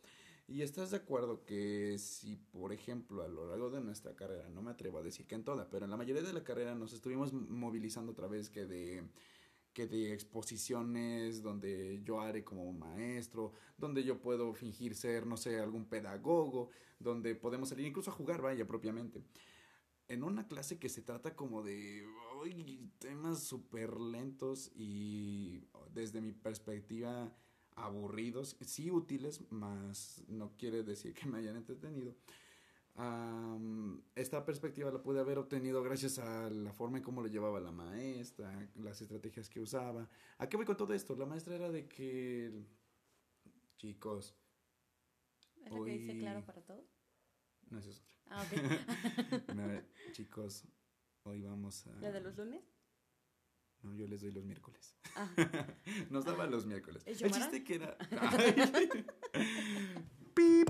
[0.47, 4.61] Y estás de acuerdo que si, por ejemplo, a lo largo de nuestra carrera, no
[4.61, 6.93] me atrevo a decir que en toda, pero en la mayoría de la carrera nos
[6.93, 9.03] estuvimos movilizando otra vez que de
[9.75, 15.59] que de exposiciones donde yo haré como maestro, donde yo puedo fingir ser, no sé,
[15.59, 19.21] algún pedagogo, donde podemos salir incluso a jugar, vaya, propiamente.
[20.07, 22.05] En una clase que se trata como de
[22.99, 27.35] temas súper lentos y desde mi perspectiva
[27.75, 32.15] aburridos, sí útiles, más no quiere decir que me hayan entretenido
[34.15, 37.71] esta perspectiva la pude haber obtenido gracias a la forma en cómo lo llevaba la
[37.71, 40.09] maestra, las estrategias que usaba.
[40.37, 41.13] ¿A qué voy con todo esto?
[41.15, 42.53] La maestra era de que,
[43.77, 44.33] chicos,
[45.65, 46.85] ¿Es lo que dice claro para todos?
[47.69, 48.15] No, es otra.
[48.27, 48.53] Ah, ok.
[50.13, 50.63] chicos,
[51.23, 51.95] hoy vamos a...
[51.99, 52.63] ¿La de los lunes?
[53.81, 54.95] No, yo les doy los miércoles.
[55.17, 55.29] Ah.
[56.09, 57.01] Nos daba los miércoles.
[57.05, 57.97] ¿Es El chiste que era...
[60.35, 60.69] ¡Pip!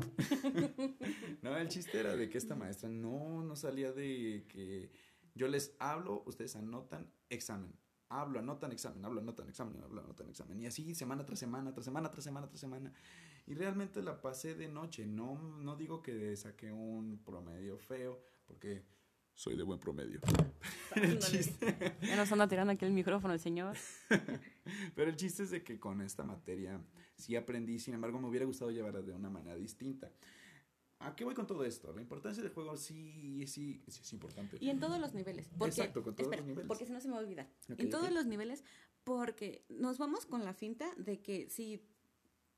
[1.41, 4.91] no, el chiste era de que esta maestra no, no salía de que
[5.33, 7.73] yo les hablo, ustedes anotan examen.
[8.09, 10.61] Hablo, anotan examen, hablo, anotan examen, hablo, anotan examen.
[10.61, 12.93] Y así semana tras semana, tras semana, tras semana, tras semana.
[13.47, 15.05] Y realmente la pasé de noche.
[15.07, 18.85] No, no digo que saqué un promedio feo, porque
[19.35, 20.19] soy de buen promedio.
[20.95, 21.95] el chiste...
[22.01, 23.75] Ya nos anda tirando aquí el micrófono el señor.
[24.95, 26.81] Pero el chiste es de que con esta materia
[27.15, 30.09] sí aprendí, sin embargo me hubiera gustado llevarla de una manera distinta.
[30.99, 31.91] ¿A qué voy con todo esto?
[31.93, 34.57] La importancia del juego sí, sí, sí es importante.
[34.61, 35.49] Y en todos los niveles.
[35.57, 36.67] Porque, Exacto, con todos espera, los niveles.
[36.67, 37.49] Porque si no se me va a olvidar.
[37.67, 38.63] En todos los niveles,
[39.03, 41.85] porque nos vamos con la finta de que si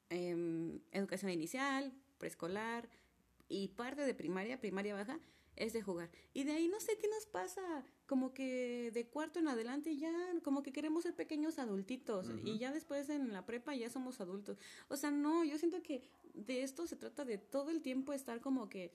[0.09, 2.87] em, educación inicial, preescolar
[3.49, 5.19] y parte de primaria, primaria baja,
[5.57, 6.09] es de jugar.
[6.33, 7.61] Y de ahí no sé qué nos pasa,
[8.05, 12.71] como que de cuarto en adelante ya, como que queremos ser pequeños adultitos y ya
[12.71, 14.57] después en la prepa ya somos adultos.
[14.87, 18.39] O sea, no, yo siento que de esto se trata de todo el tiempo estar
[18.39, 18.91] como que,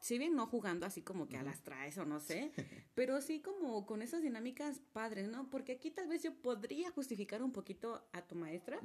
[0.00, 2.52] si bien no jugando así como que a las traes o no sé,
[2.94, 5.50] pero sí como con esas dinámicas padres, ¿no?
[5.50, 8.80] Porque aquí tal vez yo podría justificar un poquito a tu maestra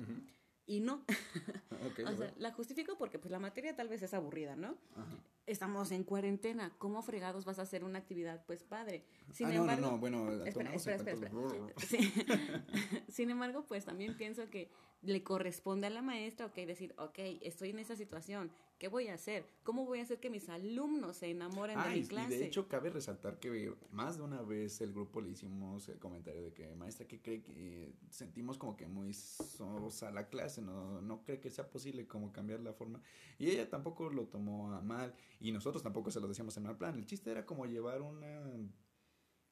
[0.66, 1.04] y no.
[1.86, 4.78] Ok, a o sea, la justifico porque pues la materia tal vez es aburrida, ¿no?
[4.96, 5.24] Ajá.
[5.50, 9.04] Estamos en cuarentena, ¿cómo fregados vas a hacer una actividad pues padre?
[9.34, 11.98] Sin ah, no, embargo, no, no, bueno, Espera, espera, espera, los- Sí.
[13.10, 14.70] Sin embargo, pues también pienso que
[15.02, 19.14] le corresponde a la maestra, ok, decir, ok, estoy en esa situación, ¿qué voy a
[19.14, 19.46] hacer?
[19.64, 22.38] ¿Cómo voy a hacer que mis alumnos se enamoren Ah, de y, mi y clase?
[22.38, 26.42] de hecho cabe resaltar que más de una vez el grupo le hicimos el comentario
[26.44, 31.24] de que maestra que cree que sentimos como que muy sosa la clase, no, no
[31.24, 33.02] cree que sea posible como cambiar la forma
[33.38, 36.78] y ella tampoco lo tomó a mal y nosotros tampoco se lo decíamos en mal
[36.78, 38.42] plan, el chiste era como llevar una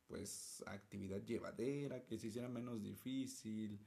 [0.07, 3.79] pues actividad llevadera, que se hiciera menos difícil.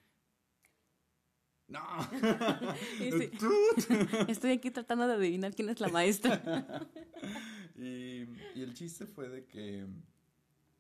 [1.69, 1.81] No.
[2.99, 3.31] Sí.
[4.29, 6.43] Estoy aquí tratando de adivinar quién es la maestra.
[7.77, 9.87] y, y el chiste fue de que,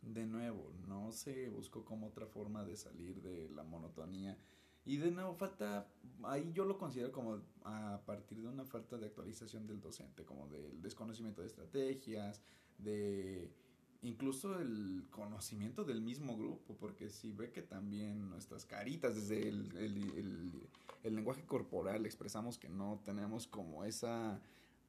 [0.02, 4.37] de nuevo, no se buscó como otra forma de salir de la monotonía.
[4.90, 5.87] Y de nuevo, falta,
[6.24, 10.48] ahí yo lo considero como a partir de una falta de actualización del docente, como
[10.48, 12.42] del desconocimiento de estrategias,
[12.76, 13.53] de
[14.03, 19.76] incluso el conocimiento del mismo grupo, porque si ve que también nuestras caritas, desde el,
[19.76, 20.68] el, el,
[21.05, 24.40] el lenguaje corporal, expresamos que no tenemos como esa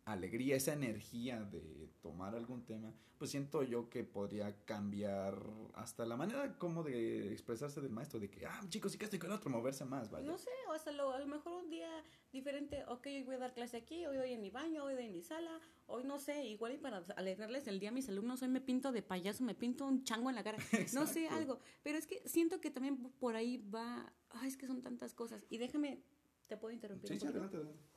[0.05, 5.37] alegría, esa energía de tomar algún tema, pues siento yo que podría cambiar
[5.75, 9.19] hasta la manera como de expresarse del maestro, de que, ah, chicos, y que estoy
[9.19, 10.27] con otro, moverse más, vaya.
[10.27, 13.39] No sé, o hasta lo, a lo mejor un día diferente, ok, hoy voy a
[13.39, 16.45] dar clase aquí, hoy voy en mi baño, hoy en mi sala, hoy no sé,
[16.45, 19.53] igual y para alegrarles el día a mis alumnos, hoy me pinto de payaso, me
[19.53, 20.57] pinto un chango en la cara,
[20.93, 24.65] no sé, algo, pero es que siento que también por ahí va, ay, es que
[24.65, 26.01] son tantas cosas, y déjame,
[26.47, 27.07] te puedo interrumpir.
[27.07, 27.39] Sí, un sí, poquito?
[27.45, 27.91] adelante, adelante.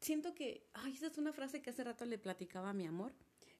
[0.00, 3.12] Siento que, ay, esa es una frase que hace rato le platicaba a mi amor,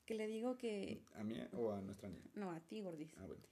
[0.07, 2.31] que le digo que, ¿A mí o a nuestra niña?
[2.35, 3.43] no, a ti, Gordis, Ah, bueno.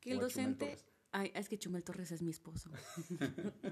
[0.00, 0.78] que el O docente...
[1.10, 2.70] Ay, es que Chumel Torres es mi esposo.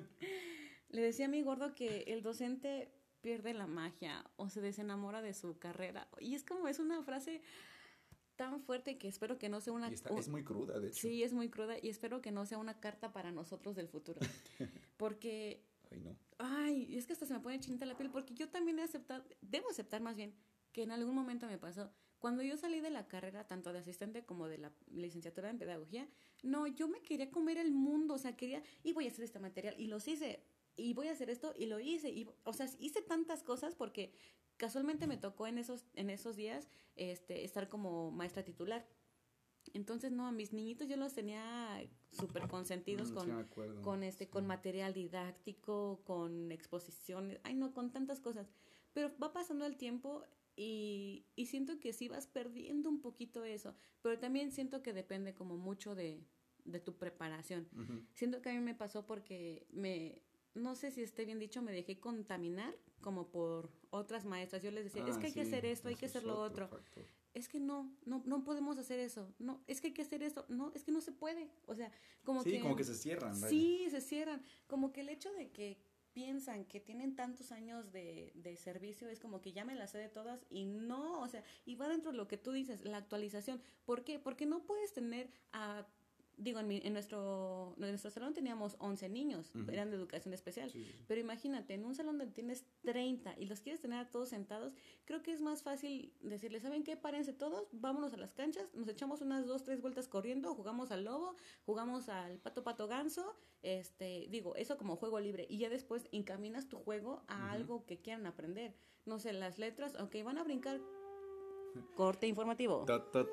[0.89, 5.35] Le decía a mi gordo que el docente pierde la magia o se desenamora de
[5.35, 6.09] su carrera.
[6.19, 7.43] Y es como, es una frase
[8.37, 9.91] tan fuerte que espero que no sea una...
[9.91, 11.01] Y está, es muy cruda, de hecho.
[11.09, 14.21] Sí, es muy cruda y espero que no sea una carta para nosotros del futuro.
[14.97, 16.17] Porque, Ay, no.
[16.39, 19.25] ay, es que hasta se me pone chinita la piel porque yo también he aceptado,
[19.41, 20.35] debo aceptar más bien,
[20.73, 21.91] que en algún momento me pasó.
[22.19, 26.09] Cuando yo salí de la carrera, tanto de asistente como de la licenciatura en pedagogía,
[26.43, 29.39] no, yo me quería comer el mundo, o sea, quería, y voy a hacer este
[29.39, 30.43] material, y los hice,
[30.77, 34.13] y voy a hacer esto, y lo hice, y, o sea, hice tantas cosas porque
[34.57, 38.87] casualmente me tocó en esos, en esos días este, estar como maestra titular.
[39.75, 44.29] Entonces, no, a mis niñitos yo los tenía súper consentidos Mm, con, acuerdo, con este,
[44.29, 48.49] con material didáctico, con exposiciones, ay no, con tantas cosas.
[48.93, 50.23] Pero va pasando el tiempo
[50.57, 53.75] y, y siento que sí vas perdiendo un poquito eso.
[54.03, 56.25] Pero también siento que depende como mucho de,
[56.65, 57.69] de tu preparación.
[58.15, 60.23] Siento que a mí me pasó porque me,
[60.55, 64.63] no sé si esté bien dicho, me dejé contaminar como por otras maestras.
[64.63, 66.41] Yo les decía, es Ah, que hay que hacer esto, hay que hacer es lo
[66.41, 66.71] otro.
[67.37, 69.31] Es que no, no, no podemos hacer eso.
[69.39, 70.47] No, es que hay que hacer esto.
[70.49, 71.51] No, es que no se puede.
[71.67, 71.93] O sea,
[72.25, 72.61] como sí, que...
[72.61, 73.39] como que se cierran.
[73.39, 73.51] vaya.
[73.51, 74.43] Sí, se cierran.
[74.67, 75.77] Como que el hecho de que
[76.15, 79.99] piensan que tienen tantos años de, de servicio es como que ya me las sé
[79.99, 82.97] de todas y no, o sea, y va dentro de lo que tú dices, la
[82.97, 83.61] actualización.
[83.85, 84.19] ¿Por qué?
[84.19, 85.87] Porque no puedes tener a,
[86.37, 90.71] digo, en, mi- en nuestro, en nuestro salón teníamos 11 niños, eran de educación especial.
[90.71, 91.05] Sí, sí, sí.
[91.09, 94.75] Pero imagínate, en un salón donde tienes 30 y los quieres tener a todos sentados,
[95.05, 96.97] creo que es más fácil decirles, ¿saben qué?
[96.97, 101.05] Párense todos, vámonos a las canchas, nos echamos unas dos, tres vueltas corriendo, jugamos al
[101.05, 105.47] lobo, jugamos al pato pato ganso, este, digo, eso como juego libre.
[105.49, 108.75] Y ya después encaminas tu juego a algo que quieran aprender.
[109.07, 110.81] No sé, las letras, ok, van a brincar.
[111.95, 112.85] Corte informativo.
[112.85, 113.25] Ta, ta,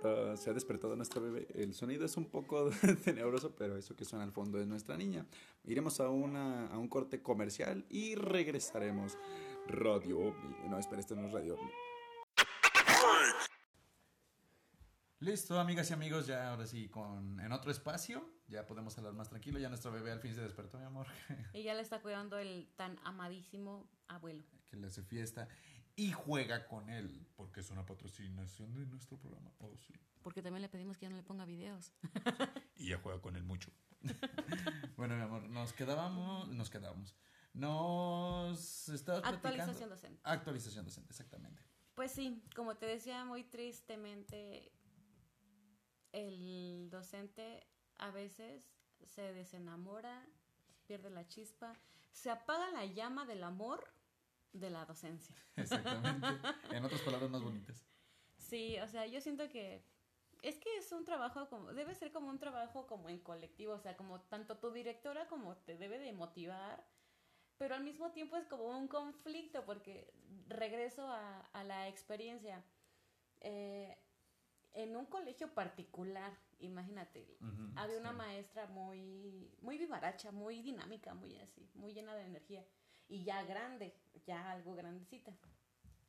[0.00, 0.36] ta.
[0.36, 1.46] Se ha despertado nuestra bebé.
[1.54, 2.70] El sonido es un poco
[3.04, 5.26] tenebroso, pero eso que suena al fondo es nuestra niña.
[5.64, 9.16] Iremos a, una, a un corte comercial y regresaremos.
[9.66, 10.68] Radio OVNI.
[10.70, 11.70] No, espera, esto no es Radio OVNI.
[15.20, 19.28] Listo, amigas y amigos, ya ahora sí, con, en otro espacio, ya podemos hablar más
[19.28, 19.58] tranquilo.
[19.58, 21.08] Ya nuestra bebé al fin se despertó, mi amor,
[21.52, 24.44] Y ya le está cuidando el tan amadísimo abuelo.
[24.70, 25.48] que le hace fiesta
[25.98, 29.50] y juega con él, porque es una patrocinación de nuestro programa.
[29.58, 29.92] Oh, sí.
[30.22, 31.92] Porque también le pedimos que ya no le ponga videos.
[32.76, 33.72] y ya juega con él mucho.
[34.96, 37.16] bueno, mi amor, nos quedábamos, nos quedábamos.
[37.52, 40.20] Nos estabas Actualización platicando- docente.
[40.22, 41.64] Actualización docente, exactamente.
[41.96, 44.70] Pues sí, como te decía muy tristemente,
[46.12, 48.70] el docente a veces
[49.04, 50.24] se desenamora,
[50.86, 51.76] pierde la chispa,
[52.12, 53.97] se apaga la llama del amor
[54.52, 55.34] de la docencia.
[55.56, 56.26] Exactamente.
[56.70, 57.84] en otras palabras más bonitas.
[58.36, 59.84] Sí, o sea, yo siento que
[60.42, 63.80] es que es un trabajo como, debe ser como un trabajo como en colectivo, o
[63.80, 66.86] sea, como tanto tu directora como te debe de motivar,
[67.56, 70.12] pero al mismo tiempo es como un conflicto porque
[70.46, 72.64] regreso a, a la experiencia.
[73.40, 73.96] Eh,
[74.74, 77.36] en un colegio particular, imagínate,
[77.74, 82.64] había una maestra muy, muy vivaracha, muy dinámica, muy así, muy llena de energía.
[83.08, 83.94] Y ya grande,
[84.26, 85.32] ya algo grandecita.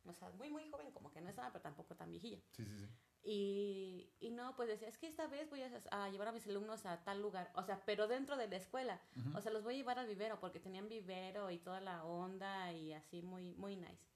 [0.05, 2.39] O sea, muy, muy joven, como que no estaba, pero tampoco tan viejilla.
[2.51, 2.87] Sí, sí, sí.
[3.21, 6.47] Y, y no, pues decía, es que esta vez voy a, a llevar a mis
[6.47, 7.51] alumnos a tal lugar.
[7.53, 8.99] O sea, pero dentro de la escuela.
[9.17, 9.37] Ujú.
[9.37, 12.71] O sea, los voy a llevar al vivero porque tenían vivero y toda la onda
[12.73, 14.07] y así muy, muy nice.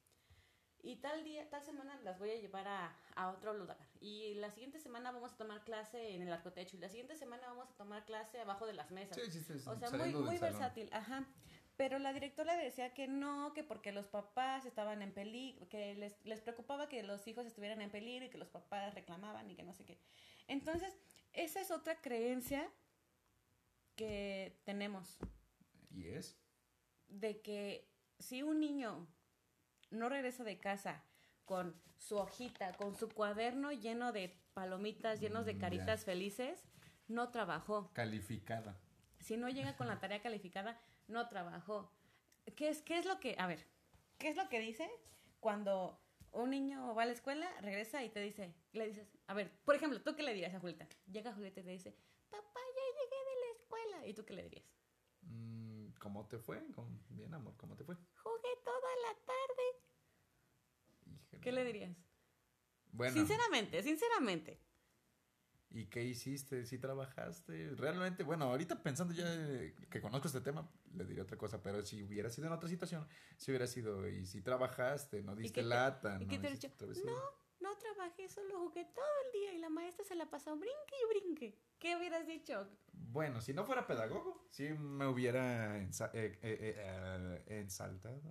[0.81, 3.77] Y tal día, tal semana las voy a llevar a, a otro lugar.
[4.01, 6.75] Y la siguiente semana vamos a tomar clase en el arcotecho.
[6.75, 9.17] Y la siguiente semana vamos a tomar clase abajo de las mesas.
[9.17, 10.39] Sí, sí, sí, O sea, muy, muy salón.
[10.39, 11.25] versátil, ajá.
[11.75, 16.23] Pero la directora decía que no, que porque los papás estaban en peligro, que les,
[16.23, 19.63] les preocupaba que los hijos estuvieran en peligro y que los papás reclamaban y que
[19.63, 19.97] no sé qué.
[20.47, 20.95] Entonces,
[21.33, 22.69] esa es otra creencia
[23.95, 25.17] que tenemos,
[25.91, 26.35] ¿Y es?
[27.07, 27.87] de que
[28.19, 29.07] si un niño
[29.91, 31.03] no regresa de casa
[31.45, 35.61] con su hojita, con su cuaderno lleno de palomitas, llenos de Mm, ya.
[35.61, 36.63] caritas felices,
[37.07, 37.91] no trabajó.
[37.93, 38.77] Calificada.
[39.19, 41.91] Si no llega con la tarea calificada, no trabajó.
[42.55, 43.65] ¿Qué es, ¿Qué es lo que, a ver,
[44.17, 44.89] qué es lo que dice
[45.39, 45.99] cuando
[46.31, 49.75] un niño va a la escuela, regresa y te dice, le dices, a ver, por
[49.75, 50.87] ejemplo, ¿tú qué le dirías a Julieta?
[51.11, 51.95] Llega Julieta y te dice,
[52.29, 54.07] papá, ya llegué de la escuela.
[54.07, 54.65] ¿Y tú qué le dirías?
[55.21, 56.65] Mm, ¿Cómo te fue?
[56.73, 57.95] ¿Cómo- Bien, amor, ¿cómo te fue?
[57.95, 59.63] Jugué toda la tarde.
[61.05, 61.41] Híjole.
[61.41, 61.95] ¿Qué le dirías?
[62.91, 64.59] Bueno, Sinceramente, sinceramente.
[65.73, 66.65] ¿Y qué hiciste?
[66.65, 67.71] ¿Sí trabajaste?
[67.75, 71.83] Realmente, bueno, ahorita pensando ya eh, que conozco este tema, le diría otra cosa, pero
[71.83, 73.07] si hubiera sido en otra situación,
[73.37, 76.69] si hubiera sido, y si trabajaste, no diste te- lata, ¿Y no qué te dicho?
[77.03, 80.95] No, no trabajé, solo jugué todo el día y la maestra se la pasó brinque
[81.03, 81.59] y brinque.
[81.79, 82.69] ¿Qué hubieras dicho?
[82.91, 88.21] Bueno, si no fuera pedagogo, sí me hubiera ensa- eh, eh, eh, eh, ensaltado,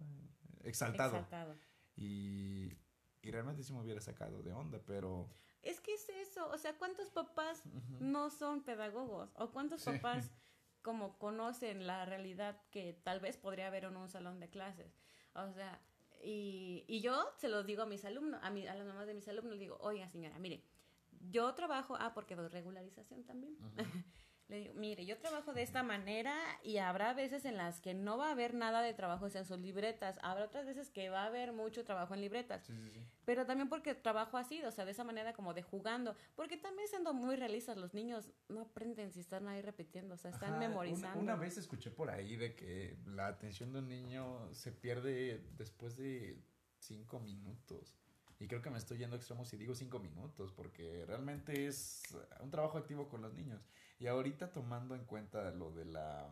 [0.63, 1.17] exaltado.
[1.17, 1.57] Exaltado.
[1.97, 2.73] Y,
[3.21, 5.29] y realmente sí me hubiera sacado de onda, pero...
[5.63, 7.63] Es que es eso, o sea, ¿cuántos papás
[8.01, 9.31] no son pedagogos?
[9.37, 9.91] ¿O cuántos Sí.
[9.93, 10.31] papás
[10.83, 14.93] como conocen la realidad que tal vez podría haber en un salón de clases?
[15.35, 15.81] O sea,
[16.23, 19.15] y, y yo se lo digo a mis alumnos, a, mi, a las mamás de
[19.15, 20.65] mis alumnos, digo, oiga señora, mire,
[21.31, 23.57] yo trabajo, ah, porque doy regularización también.
[24.49, 28.19] Le digo, mire, yo trabajo de esta manera y habrá veces en las que no
[28.19, 30.19] va a haber nada de trabajo en sus libretas.
[30.23, 32.65] Habrá otras veces que va a haber mucho trabajo en libretas.
[32.67, 33.07] Sí, sí, sí.
[33.25, 36.15] Pero también porque trabajo así, o sea, de esa manera como de jugando.
[36.35, 40.31] Porque también siendo muy realistas, los niños no aprenden si están ahí repitiendo, o sea,
[40.31, 41.21] están Ajá, memorizando.
[41.21, 45.43] Una, una vez escuché por ahí de que la atención de un niño se pierde
[45.57, 46.43] después de
[46.79, 47.97] cinco minutos.
[48.43, 52.03] Y creo que me estoy yendo a extremos si digo cinco minutos, porque realmente es
[52.41, 53.63] un trabajo activo con los niños.
[54.03, 56.29] Y ahorita tomando en cuenta lo de la,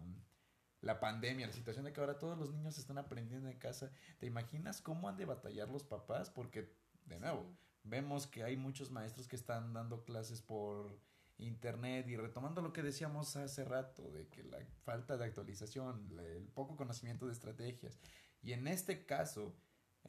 [0.81, 4.27] la pandemia, la situación de que ahora todos los niños están aprendiendo en casa, ¿te
[4.27, 6.31] imaginas cómo han de batallar los papás?
[6.31, 6.75] Porque,
[7.07, 7.57] de nuevo, Sí.
[7.85, 10.99] vemos que hay muchos maestros que están dando clases por
[11.39, 16.49] internet y retomando lo que decíamos hace rato de que la falta de actualización, el
[16.49, 18.01] poco conocimiento de estrategias
[18.43, 19.55] y en este caso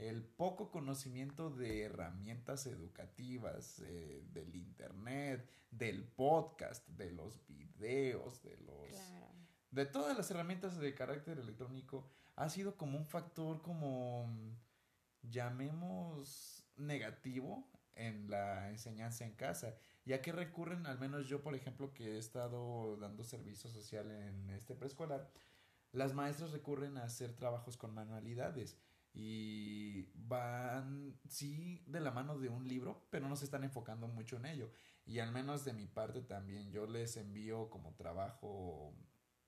[0.01, 8.57] el poco conocimiento de herramientas educativas, eh, del internet, del podcast, de los videos, de
[8.57, 9.27] los Claro.
[9.69, 14.27] de todas las herramientas de carácter electrónico ha sido como un factor como
[15.21, 19.75] llamemos negativo en la enseñanza en casa.
[20.03, 24.49] Ya que recurren al menos yo por ejemplo que he estado dando servicio social en
[24.49, 25.29] este preescolar
[25.91, 28.77] las maestras recurren a hacer trabajos con manualidades
[29.13, 34.37] y van sí de la mano de un libro pero no se están enfocando mucho
[34.37, 34.71] en ello.
[35.05, 38.93] Y al menos de mi parte también yo les envío como trabajo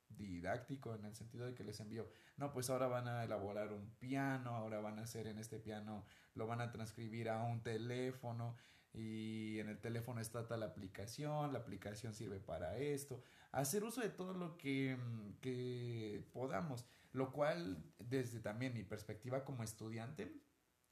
[0.09, 2.07] didáctico en el sentido de que les envío,
[2.38, 6.05] no, pues ahora van a elaborar un piano, ahora van a hacer en este piano,
[6.36, 8.55] lo van a transcribir a un teléfono
[8.93, 14.09] y en el teléfono está tal aplicación, la aplicación sirve para esto, hacer uso de
[14.09, 20.36] todo lo que, mm, que podamos, lo cual desde también mi perspectiva como estudiante,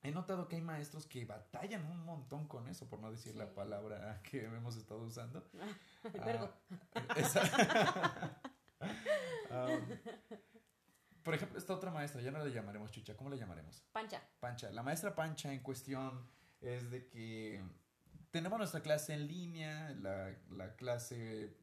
[0.04, 3.54] he notado que hay maestros que batallan un montón con eso, por no decir la
[3.54, 5.48] palabra que hemos estado usando.
[6.14, 6.52] El Ah,
[7.18, 8.42] esa-
[9.52, 9.82] Um,
[11.24, 13.84] por ejemplo, esta otra maestra, ya no la llamaremos Chucha, ¿cómo la llamaremos?
[13.92, 14.24] Pancha.
[14.40, 14.72] Pancha.
[14.72, 16.26] La maestra Pancha en cuestión
[16.62, 17.62] es de que
[18.32, 21.58] tenemos nuestra clase en línea, la, la clase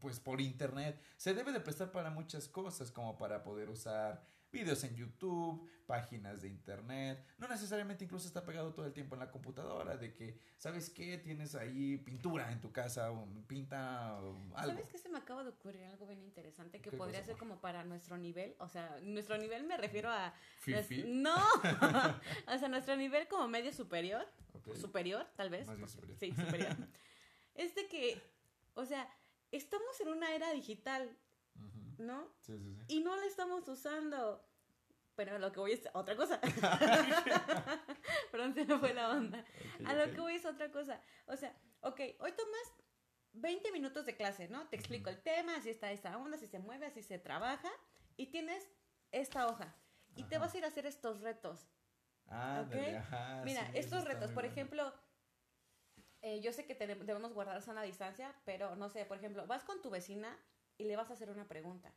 [0.00, 1.00] pues por internet.
[1.16, 4.22] Se debe de prestar para muchas cosas, como para poder usar
[4.52, 7.24] videos en YouTube, páginas de internet.
[7.38, 11.18] No necesariamente incluso está pegado todo el tiempo en la computadora, de que, ¿sabes qué?
[11.18, 14.72] Tienes ahí pintura en tu casa, o pinta o algo.
[14.72, 15.84] ¿Sabes qué se me acaba de ocurrir?
[15.84, 18.54] Algo bien interesante que ¿Qué podría cosa, ser como para nuestro nivel.
[18.58, 20.32] O sea, nuestro nivel me refiero a.
[20.60, 21.04] Fifi.
[21.06, 21.36] No.
[22.48, 24.26] o sea, nuestro nivel como medio superior.
[24.80, 25.66] Superior, tal vez.
[25.66, 26.18] Más bien superior.
[26.18, 26.76] Sí, superior.
[27.54, 28.20] es de que,
[28.74, 29.08] o sea,
[29.52, 31.16] estamos en una era digital.
[31.98, 32.28] ¿no?
[32.40, 32.82] Sí, sí, sí.
[32.88, 34.46] Y no la estamos usando.
[35.16, 36.38] A lo que voy es otra cosa.
[38.30, 39.38] Perdón, se me fue la onda.
[39.80, 40.10] Ok, A lo ok.
[40.12, 41.00] que voy es otra cosa.
[41.26, 42.74] O sea, ok, hoy tomas
[43.32, 44.68] 20 minutos de clase, ¿no?
[44.68, 47.70] Te explico el tema, así está esta onda, así se mueve, así se trabaja.
[48.18, 48.68] Y tienes
[49.10, 49.74] esta hoja.
[50.16, 50.44] Y te Ajá.
[50.44, 51.66] vas a ir a hacer estos retos.
[52.28, 52.96] Ándale, ¿ok?
[52.98, 54.50] ajá, Mira, sí, estos retos, por bueno.
[54.50, 54.92] ejemplo,
[56.26, 59.62] eh, yo sé que te- debemos guardar sana distancia, pero no sé, por ejemplo, vas
[59.64, 60.36] con tu vecina
[60.76, 61.94] y le vas a hacer una pregunta.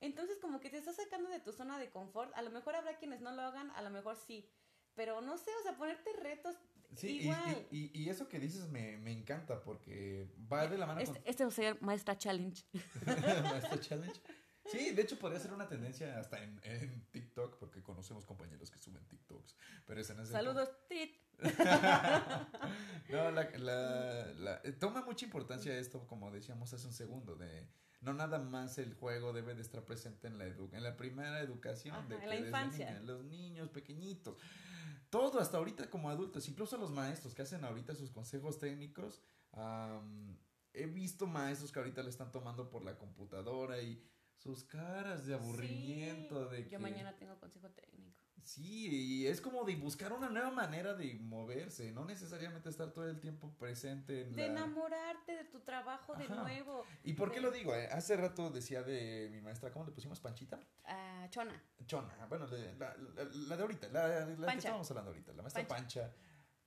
[0.00, 2.32] Entonces, como que te estás sacando de tu zona de confort.
[2.34, 4.50] A lo mejor habrá quienes no lo hagan, a lo mejor sí.
[4.94, 6.56] Pero no sé, o sea, ponerte retos
[6.94, 7.66] Sí, y- igual.
[7.70, 11.22] Y, y, y eso que dices me, me encanta porque va de la mano Este,
[11.24, 12.62] este va a ser Maestra Challenge.
[13.42, 14.20] Maestra Challenge.
[14.66, 18.78] Sí, de hecho podría ser una tendencia hasta en, en TikTok porque conocemos compañeros que
[18.78, 19.56] suben TikToks.
[19.86, 21.16] Pero ese es el Saludos, Tit.
[23.10, 27.68] No, la, la, la- eh, toma mucha importancia esto, como decíamos hace un segundo, de
[28.00, 31.40] no nada más el juego debe de estar presente en la edu- en la primera
[31.40, 32.86] educación, Ajá, de en que la infancia.
[32.90, 34.36] niña, los niños pequeñitos,
[35.10, 39.20] todo hasta ahorita como adultos, incluso los maestros que hacen ahorita sus consejos técnicos,
[40.72, 44.02] he visto maestros que ahorita le están tomando por la computadora y
[44.36, 46.56] sus caras de aburrimiento, Sí.
[46.56, 46.70] de que...
[46.70, 48.21] Yo mañana tengo consejo técnico.
[48.42, 48.88] Sí,
[49.22, 53.20] y es como de buscar una nueva manera de moverse, no necesariamente estar todo el
[53.20, 54.52] tiempo presente en De la...
[54.52, 56.34] enamorarte de tu trabajo de Ajá.
[56.42, 56.84] nuevo.
[57.04, 57.74] ¿Y por qué de- lo digo?
[57.74, 57.88] eh?
[57.92, 60.18] Hace rato decía de mi maestra, ¿cómo le pusimos?
[60.20, 60.58] ¿Panchita?
[60.84, 61.62] Ah, chona.
[61.86, 65.66] Chona, bueno, de- la, la- la de ahorita, la, que estábamos hablando ahorita, la maestra
[65.68, 66.00] Pancha.
[66.02, 66.16] Pancha.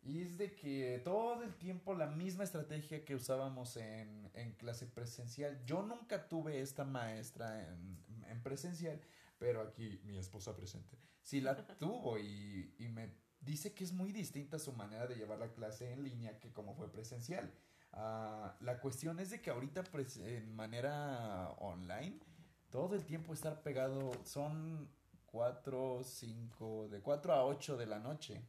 [0.04, 4.86] Y es de que todo el tiempo la misma estrategia que usábamos en, en clase
[4.86, 5.60] presencial.
[5.66, 7.98] Yo nunca tuve esta maestra en,
[8.30, 9.02] en presencial,
[9.46, 14.12] pero aquí mi esposa presente sí la tuvo y, y me dice que es muy
[14.12, 17.54] distinta su manera de llevar la clase en línea que como fue presencial.
[17.92, 19.84] Ah, la cuestión es de que ahorita
[20.18, 22.20] en manera online,
[22.72, 24.90] todo el tiempo estar pegado son
[25.28, 28.42] 4, 5, de 4 a 8 de la noche.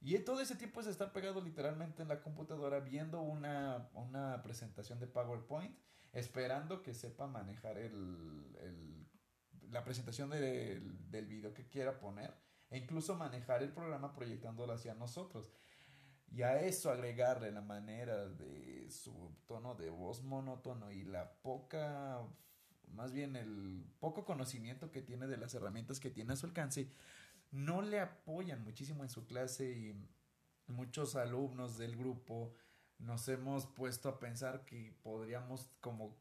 [0.00, 5.00] Y todo ese tiempo es estar pegado literalmente en la computadora viendo una, una presentación
[5.00, 5.76] de PowerPoint
[6.12, 8.97] esperando que sepa manejar el, el
[9.70, 12.34] la presentación del, del video que quiera poner
[12.70, 15.50] e incluso manejar el programa proyectándolo hacia nosotros.
[16.30, 22.20] Y a eso agregarle la manera de su tono de voz monótono y la poca,
[22.92, 26.90] más bien el poco conocimiento que tiene de las herramientas que tiene a su alcance,
[27.50, 30.08] no le apoyan muchísimo en su clase y
[30.66, 32.52] muchos alumnos del grupo
[32.98, 36.18] nos hemos puesto a pensar que podríamos como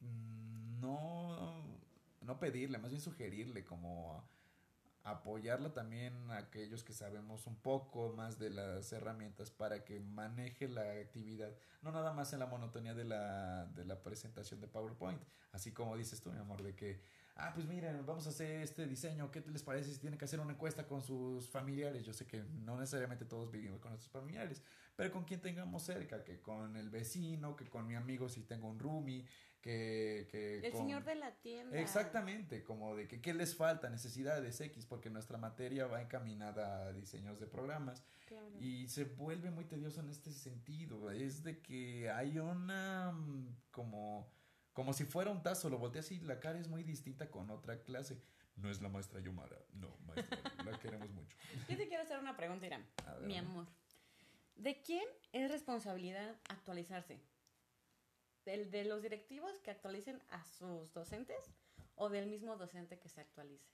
[0.00, 1.67] mm, no,
[2.28, 4.22] no pedirle, más bien sugerirle como
[5.02, 10.68] apoyarla también a aquellos que sabemos un poco más de las herramientas para que maneje
[10.68, 15.22] la actividad, no nada más en la monotonía de la, de la presentación de PowerPoint,
[15.52, 17.00] así como dices tú, mi amor, de que,
[17.38, 20.40] ah, pues miren, vamos a hacer este diseño, ¿qué les parece si tienen que hacer
[20.40, 22.04] una encuesta con sus familiares?
[22.04, 24.62] Yo sé que no necesariamente todos vivimos con nuestros familiares,
[24.96, 28.68] pero con quien tengamos cerca, que con el vecino, que con mi amigo si tengo
[28.68, 29.24] un roomie,
[29.60, 30.26] que...
[30.30, 31.78] que el señor de la tienda.
[31.78, 36.92] Exactamente, como de que qué les falta, necesidades X, porque nuestra materia va encaminada a
[36.92, 38.04] diseños de programas
[38.60, 44.28] y se vuelve muy tedioso en este sentido, es de que hay una mm, como
[44.78, 47.82] como si fuera un tazo, lo volteas y la cara es muy distinta con otra
[47.82, 48.22] clase.
[48.54, 51.36] No es la maestra Yomara, no, maestra, la queremos mucho.
[51.68, 52.86] Yo te quiero hacer una pregunta, Irán.
[53.22, 53.66] Mi amor.
[54.54, 55.02] ¿De quién
[55.32, 57.20] es responsabilidad actualizarse?
[58.44, 61.36] ¿Del, ¿De los directivos que actualicen a sus docentes
[61.96, 63.66] o del mismo docente que se actualice?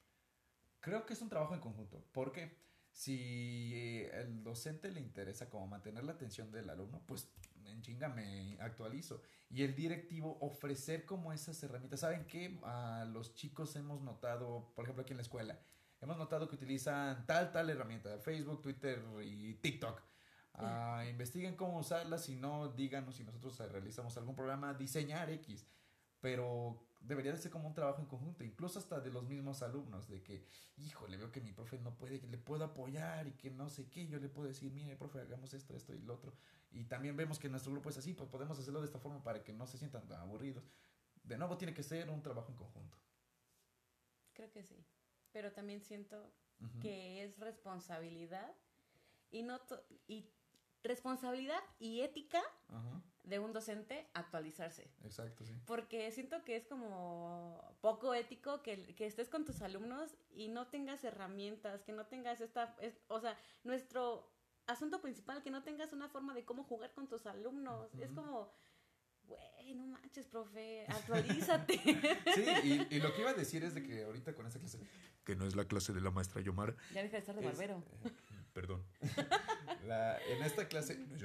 [0.80, 2.02] Creo que es un trabajo en conjunto.
[2.12, 2.56] porque
[2.92, 7.28] Si el docente le interesa como mantener la atención del alumno, pues
[7.66, 9.22] en chinga me actualizo.
[9.50, 12.00] Y el directivo ofrecer como esas herramientas.
[12.00, 12.58] ¿Saben qué?
[12.64, 15.58] A los chicos hemos notado, por ejemplo aquí en la escuela,
[16.00, 20.02] hemos notado que utilizan tal, tal herramienta, Facebook, Twitter y TikTok
[20.56, 25.66] Uh, investiguen cómo usarla, si no, díganos si nosotros realizamos algún programa, diseñar X.
[26.20, 30.08] Pero debería de ser como un trabajo en conjunto, incluso hasta de los mismos alumnos,
[30.08, 30.46] de que,
[30.78, 33.88] híjole, veo que mi profe no puede, que le puedo apoyar y que no sé
[33.90, 36.32] qué, yo le puedo decir, mire, profe, hagamos esto, esto y lo otro.
[36.70, 39.44] Y también vemos que nuestro grupo es así, pues podemos hacerlo de esta forma para
[39.44, 40.64] que no se sientan tan aburridos.
[41.22, 42.98] De nuevo, tiene que ser un trabajo en conjunto.
[44.32, 44.84] Creo que sí,
[45.30, 46.32] pero también siento
[46.80, 48.54] que es responsabilidad
[49.30, 49.60] y no
[50.06, 50.30] y
[50.84, 52.42] responsabilidad y ética
[53.24, 54.88] de un docente actualizarse.
[55.02, 55.54] Exacto, sí.
[55.66, 60.68] Porque siento que es como poco ético que, que estés con tus alumnos y no
[60.68, 62.76] tengas herramientas, que no tengas esta,
[63.08, 64.30] o sea, nuestro
[64.66, 67.94] asunto principal, que no tengas una forma de cómo jugar con tus alumnos.
[67.94, 68.52] Es como,
[69.26, 71.78] güey, no manches, profe, actualízate.
[72.34, 74.78] sí, y, y, lo que iba a decir es de que ahorita con esa clase,
[75.24, 76.76] que no es la clase de la maestra Yomar.
[76.92, 77.82] Ya deja de estar de barbero.
[78.04, 78.10] Eh,
[78.52, 78.84] perdón.
[79.84, 81.18] en esta clase, no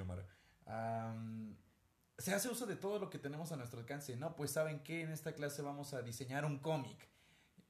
[2.20, 4.16] se hace uso de todo lo que tenemos a nuestro alcance.
[4.18, 7.08] No, pues saben que en esta clase vamos a diseñar un cómic.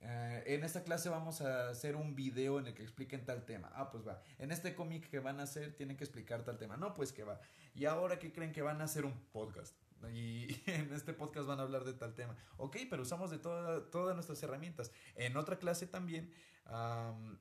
[0.01, 3.71] Eh, en esta clase vamos a hacer un video en el que expliquen tal tema.
[3.75, 4.21] Ah, pues va.
[4.39, 6.77] En este cómic que van a hacer tienen que explicar tal tema.
[6.77, 7.39] No, pues que va.
[7.75, 9.75] Y ahora que creen que van a hacer un podcast.
[10.11, 12.35] Y en este podcast van a hablar de tal tema.
[12.57, 14.91] Ok, pero usamos de todas nuestras herramientas.
[15.15, 16.33] En otra clase también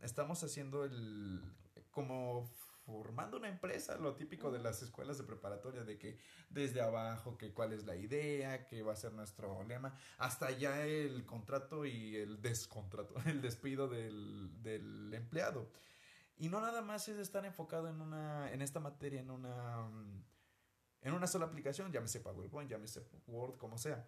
[0.01, 1.43] estamos haciendo el
[1.91, 2.51] como
[2.89, 6.19] formando una empresa, lo típico de las escuelas de preparatoria, de que
[6.49, 10.87] desde abajo, que cuál es la idea, qué va a ser nuestro lema, hasta ya
[10.87, 15.71] el contrato y el descontrato, el despido del, del empleado.
[16.39, 19.87] Y no nada más es estar enfocado en una, en esta materia, en una,
[21.03, 24.07] en una sola aplicación, llámese PowerPoint, llámese Word, como sea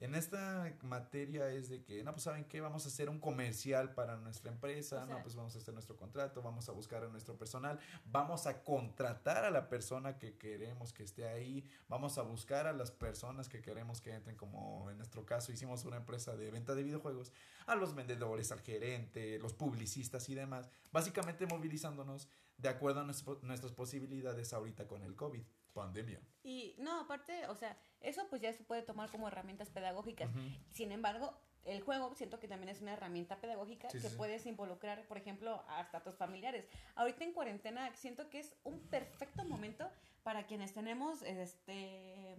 [0.00, 3.94] en esta materia es de que, no, pues saben qué, vamos a hacer un comercial
[3.94, 7.36] para nuestra empresa, no, pues vamos a hacer nuestro contrato, vamos a buscar a nuestro
[7.36, 12.68] personal, vamos a contratar a la persona que queremos que esté ahí, vamos a buscar
[12.68, 16.50] a las personas que queremos que entren, como en nuestro caso hicimos una empresa de
[16.52, 17.32] venta de videojuegos,
[17.66, 22.28] a los vendedores, al gerente, los publicistas y demás, básicamente movilizándonos
[22.58, 25.42] de acuerdo a nuestras posibilidades ahorita con el COVID
[25.72, 26.20] pandemia.
[26.42, 30.28] Y no, aparte, o sea, eso pues ya se puede tomar como herramientas pedagógicas.
[30.72, 35.18] Sin embargo, el juego siento que también es una herramienta pedagógica que puedes involucrar, por
[35.18, 36.66] ejemplo, hasta tus familiares.
[36.96, 39.88] Ahorita en cuarentena siento que es un perfecto momento
[40.22, 42.36] para quienes tenemos este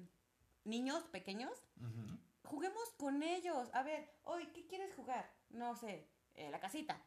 [0.66, 1.64] niños pequeños.
[2.44, 3.70] Juguemos con ellos.
[3.74, 5.32] A ver, hoy, ¿qué quieres jugar?
[5.50, 7.02] No sé, eh, la casita.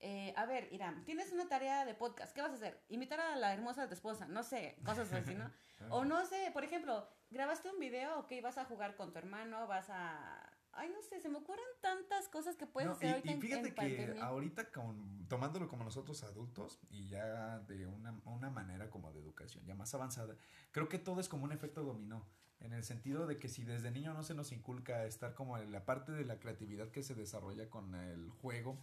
[0.00, 2.82] Eh, a ver, Irán, tienes una tarea de podcast, ¿qué vas a hacer?
[2.88, 5.50] Invitar a la hermosa de tu esposa, no sé, cosas así, ¿no?
[5.90, 9.66] o no sé, por ejemplo, grabaste un video, ok, vas a jugar con tu hermano,
[9.66, 10.52] vas a...
[10.72, 14.18] Ay, no sé, se me ocurren tantas cosas que puedes hacer ahorita y fíjate que
[14.20, 19.64] ahorita con, tomándolo como nosotros adultos y ya de una, una manera como de educación
[19.64, 20.36] ya más avanzada,
[20.72, 22.26] creo que todo es como un efecto dominó.
[22.60, 25.72] en el sentido de que si desde niño no se nos inculca estar como en
[25.72, 28.76] la parte de la creatividad que se desarrolla con el juego,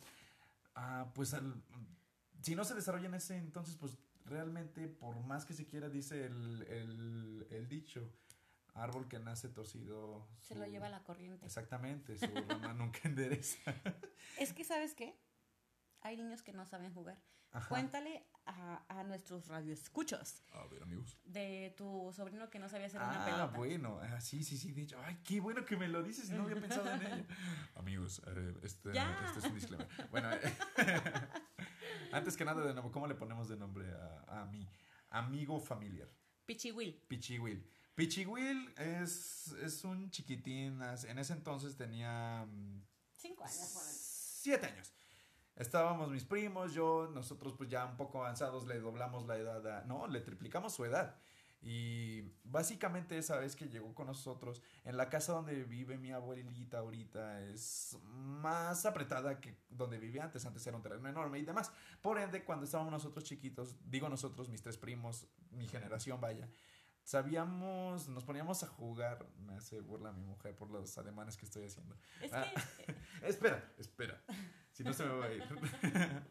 [0.75, 1.63] ah, pues al,
[2.41, 6.25] si no se desarrolla en ese entonces, pues realmente por más que se quiera, dice
[6.25, 8.09] el, el, el dicho,
[8.73, 10.27] árbol que nace torcido.
[10.41, 11.45] Se lo lleva la corriente.
[11.45, 13.73] Exactamente, su rama nunca endereza.
[14.37, 15.19] Es que, ¿sabes qué?
[16.01, 17.21] Hay niños que no saben jugar.
[17.69, 20.43] Cuéntale a, a nuestros radioescuchos.
[20.53, 21.17] A ver, amigos.
[21.23, 23.57] De tu sobrino que no sabía hacer una Ah, pelota.
[23.57, 26.43] bueno, ah, sí, sí, sí, de hecho, ay, qué bueno que me lo dices, no
[26.43, 27.25] había pensado en ello.
[27.75, 29.87] Amigos, eh, este, este es un disclaimer.
[30.11, 30.53] Bueno, eh,
[32.11, 34.67] antes que nada, de nuevo, ¿cómo le ponemos de nombre a, a mi
[35.09, 36.09] amigo familiar?
[36.45, 36.93] Pichihuil.
[37.07, 37.69] Pichihuil.
[37.95, 42.81] Pichihuil es, es un chiquitín, en ese entonces tenía mm,
[43.17, 44.91] Cinco años, por siete años.
[45.55, 49.83] Estábamos mis primos, yo, nosotros pues ya un poco avanzados le doblamos la edad, a-
[49.85, 51.15] no, le triplicamos su edad.
[51.65, 56.79] Y básicamente esa vez que llegó con nosotros, en la casa donde vive mi abuelita
[56.79, 61.71] ahorita es más apretada que donde vivía antes, antes era un terreno enorme y demás.
[62.01, 66.49] Por ende, cuando estábamos nosotros chiquitos, digo nosotros, mis tres primos, mi generación vaya,
[67.05, 71.63] sabíamos, nos poníamos a jugar, me hace burla mi mujer por los ademanes que estoy
[71.65, 71.95] haciendo.
[72.21, 72.45] Es Ah.
[72.85, 72.95] que
[73.25, 74.21] Espera, espera.
[74.73, 75.43] Si no se me va a ir.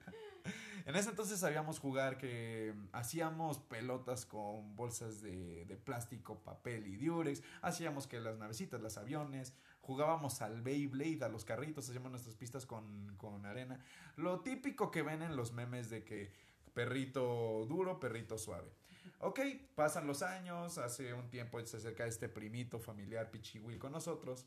[0.87, 6.97] en ese entonces sabíamos jugar que hacíamos pelotas con bolsas de, de plástico, papel y
[6.97, 7.43] diurex.
[7.63, 9.55] Hacíamos que las navecitas, los aviones.
[9.81, 11.89] Jugábamos al Beyblade, a los carritos.
[11.89, 13.79] Hacíamos nuestras pistas con, con arena.
[14.17, 16.33] Lo típico que ven en los memes de que
[16.75, 18.73] perrito duro, perrito suave.
[19.21, 19.39] Ok,
[19.77, 20.79] pasan los años.
[20.79, 24.47] Hace un tiempo se acerca este primito familiar Pichihuil con nosotros.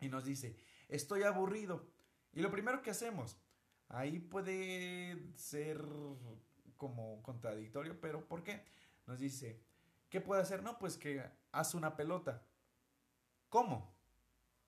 [0.00, 0.56] Y nos dice,
[0.88, 1.99] estoy aburrido.
[2.32, 3.36] Y lo primero que hacemos,
[3.88, 5.84] ahí puede ser
[6.76, 8.64] como contradictorio, pero ¿por qué?
[9.06, 9.62] Nos dice,
[10.08, 10.62] ¿qué puede hacer?
[10.62, 12.42] No, pues que haz una pelota.
[13.48, 13.94] ¿Cómo?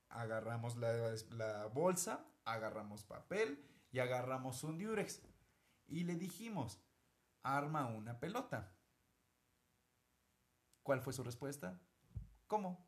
[0.09, 5.23] Agarramos la, la bolsa, agarramos papel y agarramos un diurex.
[5.87, 6.81] Y le dijimos,
[7.43, 8.73] arma una pelota.
[10.83, 11.81] ¿Cuál fue su respuesta?
[12.47, 12.85] ¿Cómo?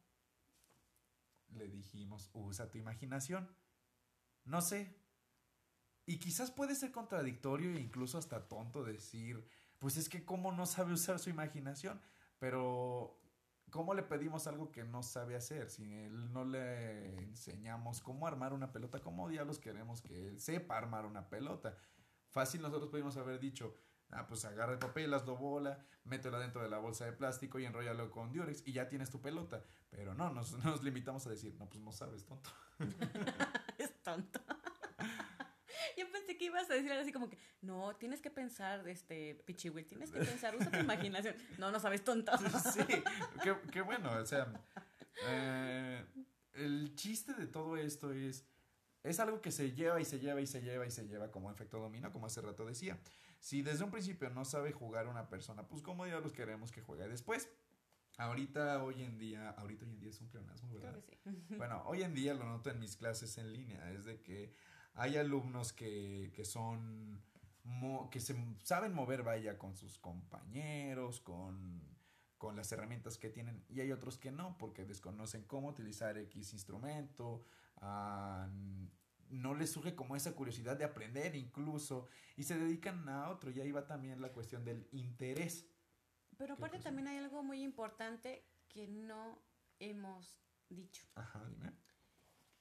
[1.49, 3.49] Le dijimos, usa tu imaginación.
[4.45, 4.95] No sé.
[6.07, 9.47] Y quizás puede ser contradictorio e incluso hasta tonto decir,
[9.79, 12.01] pues es que cómo no sabe usar su imaginación,
[12.39, 13.19] pero
[13.71, 15.71] ¿cómo le pedimos algo que no sabe hacer?
[15.71, 20.77] Si él no le enseñamos cómo armar una pelota, ¿cómo diablos queremos que él sepa
[20.77, 21.77] armar una pelota?
[22.29, 23.75] Fácil nosotros pudimos haber dicho,
[24.11, 27.65] ah, pues agarra el papel, hazlo bola, métela dentro de la bolsa de plástico y
[27.65, 29.65] enróllalo con diurex y ya tienes tu pelota.
[29.91, 32.51] Pero no, nos, nos limitamos a decir, no, pues no sabes, tonto.
[34.05, 34.41] tonto.
[35.97, 39.35] Yo pensé que ibas a decir algo así como que, no, tienes que pensar, este,
[39.45, 41.35] Pichihuil, tienes que pensar, usa tu imaginación.
[41.59, 42.33] No, no sabes, tonto.
[42.73, 42.81] Sí,
[43.43, 44.53] qué, qué bueno, o sea,
[45.27, 46.05] eh,
[46.53, 48.47] el chiste de todo esto es,
[49.03, 51.51] es algo que se lleva y se lleva y se lleva y se lleva como
[51.51, 52.99] efecto dominó, como hace rato decía.
[53.41, 57.09] Si desde un principio no sabe jugar una persona, pues cómo diablos queremos que juegue
[57.09, 57.49] después.
[58.17, 60.93] Ahorita, hoy en día, ahorita hoy en día es un pleonasmo, ¿verdad?
[60.93, 61.57] Creo que sí.
[61.57, 64.55] Bueno, hoy en día lo noto en mis clases en línea, es de que
[64.95, 67.21] hay alumnos que, que son,
[67.65, 71.83] mo- que se saben mover, vaya, con sus compañeros, con,
[72.39, 76.53] con las herramientas que tienen, y hay otros que no, porque desconocen cómo utilizar X
[76.53, 77.43] instrumento,
[77.79, 78.49] ah,
[79.31, 82.07] no les surge como esa curiosidad de aprender incluso,
[82.37, 85.69] y se dedican a otro, y ahí va también la cuestión del interés.
[86.39, 89.39] Pero ¿Qué aparte también hay algo muy importante que no
[89.79, 91.03] hemos dicho.
[91.15, 91.73] Ajá, dime.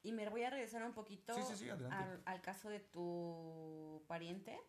[0.04, 4.04] Y me voy a regresar un poquito Sí, sí, sí, al, al caso de tu
[4.08, 4.60] pariente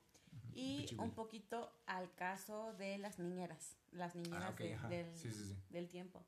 [0.55, 5.89] y un poquito al caso de las niñeras, las niñeras Ah, ok, de- del, del
[5.89, 6.25] tiempo.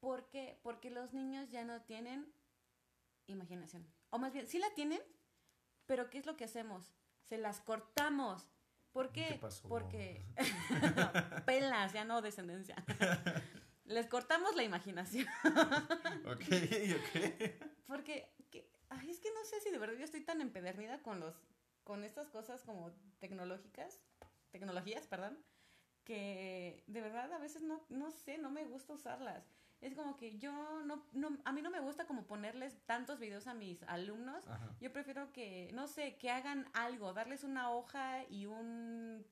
[0.00, 0.58] ¿Por qué?
[0.62, 2.30] Porque los niños ya no tienen
[3.26, 3.86] imaginación.
[4.10, 5.00] O más bien, sí la tienen,
[5.86, 6.92] pero ¿qué es lo que hacemos?
[7.22, 8.46] Se las cortamos.
[8.96, 9.26] ¿Por qué?
[9.28, 9.68] ¿Qué pasó?
[9.68, 10.24] Porque
[11.44, 12.76] pelas, ya no descendencia.
[13.84, 15.26] Les cortamos la imaginación.
[16.24, 17.66] Ok, ok.
[17.86, 21.20] Porque que- ay, es que no sé si de verdad yo estoy tan empedernida con
[21.20, 21.34] los
[21.84, 24.00] con estas cosas como tecnológicas,
[24.50, 25.38] tecnologías, perdón,
[26.04, 29.44] que de verdad a veces no no sé, no me gusta usarlas.
[29.80, 30.52] Es como que yo
[30.84, 34.46] no, no a mí no me gusta como ponerles tantos videos a mis alumnos.
[34.48, 34.74] Ajá.
[34.80, 39.24] Yo prefiero que no sé, que hagan algo, darles una hoja y un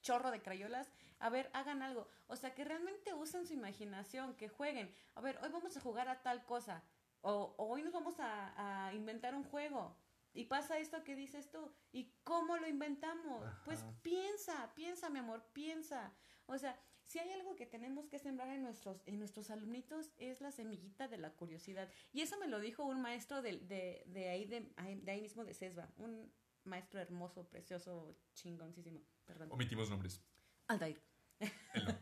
[0.00, 2.08] chorro de crayolas, a ver, hagan algo.
[2.28, 4.94] O sea, que realmente usen su imaginación, que jueguen.
[5.14, 6.82] A ver, hoy vamos a jugar a tal cosa.
[7.20, 9.94] O, o hoy nos vamos a, a inventar un juego.
[10.32, 11.70] Y pasa esto que dices tú.
[11.92, 13.44] ¿Y cómo lo inventamos?
[13.44, 13.62] Ajá.
[13.64, 16.12] Pues piensa, piensa, mi amor, piensa.
[16.46, 16.78] O sea,
[17.10, 21.08] si hay algo que tenemos que sembrar en nuestros, en nuestros alumnitos es la semillita
[21.08, 21.90] de la curiosidad.
[22.12, 25.44] Y eso me lo dijo un maestro de, de, de ahí, de, de ahí mismo
[25.44, 26.32] de CESBA, un
[26.62, 29.02] maestro hermoso, precioso, chingoncísimo.
[29.24, 29.48] Perdón.
[29.50, 30.22] Omitimos nombres.
[30.68, 31.02] Aldair.
[31.40, 31.98] Él no.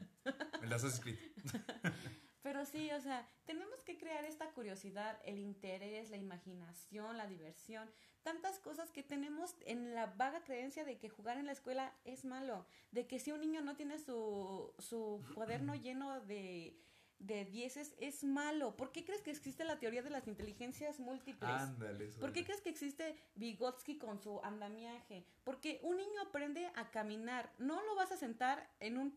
[0.60, 1.22] Me las has escrito.
[2.42, 7.90] Pero sí, o sea, tenemos que crear esta curiosidad, el interés, la imaginación, la diversión,
[8.22, 12.24] tantas cosas que tenemos en la vaga creencia de que jugar en la escuela es
[12.24, 16.78] malo, de que si un niño no tiene su, su cuaderno lleno de,
[17.18, 18.76] de dieces es malo.
[18.76, 21.50] ¿Por qué crees que existe la teoría de las inteligencias múltiples?
[21.50, 22.06] Ándale.
[22.06, 22.46] eso ¿Por qué es.
[22.46, 25.24] crees que existe Vygotsky con su andamiaje?
[25.44, 27.52] Porque un niño aprende a caminar.
[27.58, 29.16] No lo vas a sentar en un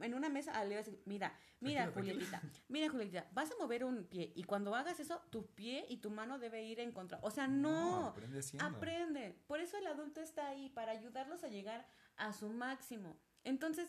[0.00, 4.04] en una mesa a leer, mira, mira Tranquilo, Julietita, mira Julietita, vas a mover un
[4.04, 7.18] pie y cuando hagas eso, tu pie y tu mano debe ir en contra.
[7.22, 8.66] O sea, no, aprende haciendo.
[8.66, 9.36] aprende.
[9.46, 11.86] Por eso el adulto está ahí, para ayudarlos a llegar
[12.16, 13.18] a su máximo.
[13.44, 13.88] Entonces,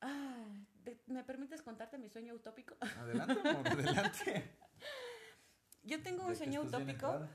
[0.00, 0.46] ah,
[0.84, 2.76] ¿te- ¿me permites contarte mi sueño utópico?
[2.98, 4.58] Adelante, amor, adelante.
[5.82, 7.26] Yo tengo un sueño utópico.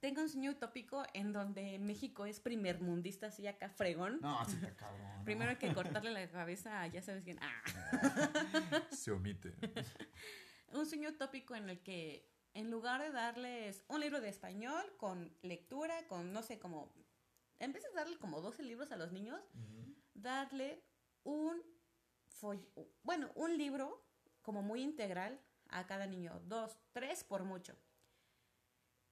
[0.00, 4.18] Tengo un sueño utópico en donde México es primer mundista, así acá fregón.
[4.22, 5.18] No, sí está cabrón.
[5.18, 5.24] no.
[5.24, 7.38] Primero hay que cortarle la cabeza a ya sabes quién.
[7.40, 7.62] Ah.
[8.90, 9.52] Se omite.
[10.72, 15.32] Un sueño utópico en el que en lugar de darles un libro de español con
[15.42, 16.92] lectura, con no sé, como...
[17.58, 19.40] En vez de darle como 12 libros a los niños,
[20.14, 20.82] darle
[21.22, 21.62] un
[23.02, 24.02] bueno, un libro
[24.42, 27.76] como muy integral a cada niño, dos, tres por mucho.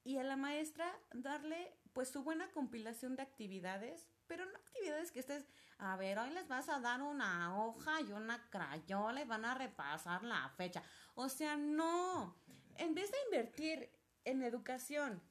[0.03, 5.19] Y a la maestra darle pues su buena compilación de actividades, pero no actividades que
[5.19, 5.45] estés,
[5.77, 9.55] a ver, hoy les vas a dar una hoja y una crayola y van a
[9.55, 10.83] repasar la fecha.
[11.15, 12.35] O sea, no.
[12.77, 13.89] En vez de invertir
[14.25, 15.21] en educación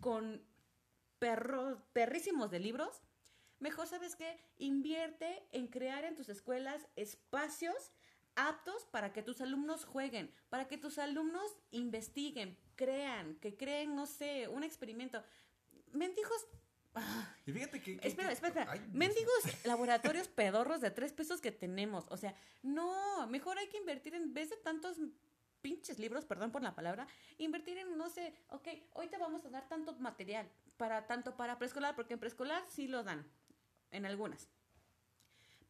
[0.00, 0.44] con
[1.18, 3.02] perros, perrísimos de libros,
[3.60, 7.92] mejor sabes que invierte en crear en tus escuelas espacios
[8.34, 14.06] aptos para que tus alumnos jueguen, para que tus alumnos investiguen, crean, que creen, no
[14.06, 15.22] sé, un experimento.
[15.92, 16.46] Mendigos,
[17.46, 17.98] Y fíjate que.
[17.98, 18.72] que- espera, que- espera, espera.
[18.72, 22.04] Ay, mendigos laboratorios pedorros de tres pesos que tenemos.
[22.10, 24.96] O sea, no, mejor hay que invertir en vez de tantos
[25.60, 27.06] pinches libros, perdón por la palabra,
[27.38, 31.56] invertir en, no sé, ok, hoy te vamos a dar tanto material, para tanto para
[31.56, 33.24] preescolar, porque en preescolar sí lo dan,
[33.92, 34.48] en algunas.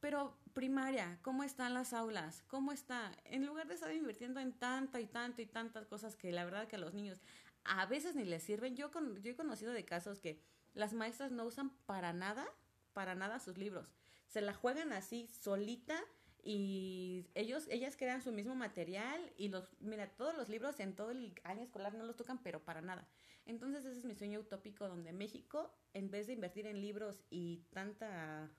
[0.03, 2.43] Pero primaria, ¿cómo están las aulas?
[2.49, 3.13] ¿Cómo está?
[3.25, 6.67] En lugar de estar invirtiendo en tanta y tanto y tantas cosas que la verdad
[6.67, 7.21] que a los niños
[7.63, 8.75] a veces ni les sirven.
[8.75, 10.43] Yo, con, yo he conocido de casos que
[10.75, 12.45] las maestras no usan para nada,
[12.93, 13.95] para nada sus libros.
[14.27, 15.97] Se la juegan así solita
[16.43, 21.13] y ellos, ellas crean su mismo material y los, mira, todos los libros en todo
[21.13, 23.07] el año escolar no los tocan, pero para nada.
[23.47, 27.59] Entonces ese es mi sueño utópico donde México, en vez de invertir en libros y
[27.71, 28.51] tanta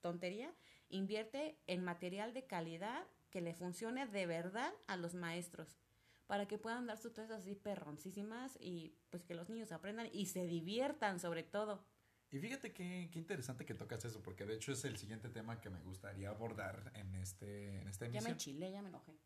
[0.00, 0.52] tontería,
[0.90, 5.78] invierte en material de calidad que le funcione de verdad a los maestros
[6.26, 10.26] para que puedan dar sus clases así perroncísimas y pues que los niños aprendan y
[10.26, 11.84] se diviertan sobre todo.
[12.30, 15.60] Y fíjate qué, qué interesante que tocas eso, porque de hecho es el siguiente tema
[15.62, 18.32] que me gustaría abordar en, este, en esta Ya me emisión.
[18.34, 19.18] enchilé, ya me enojé.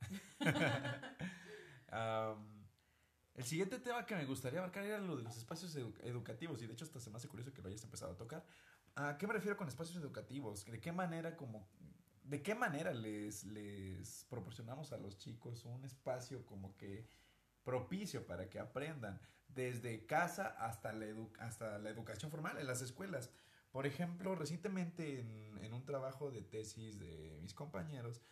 [1.91, 2.63] Am,
[3.35, 6.67] el siguiente tema que me gustaría abarcar era lo de los espacios edu- educativos, y
[6.67, 8.45] de hecho hasta se me hace curioso que lo hayas empezado a tocar.
[8.95, 10.65] ¿A qué me refiero con espacios educativos?
[10.67, 11.67] ¿De qué manera como...
[12.25, 17.07] ¿De qué manera les, les proporcionamos a los chicos un espacio como que
[17.65, 22.81] propicio para que aprendan desde casa hasta la, edu- hasta la educación formal en las
[22.81, 23.31] escuelas?
[23.73, 28.23] Por ejemplo, recientemente en, un trabajo de tesis de mis compañeros,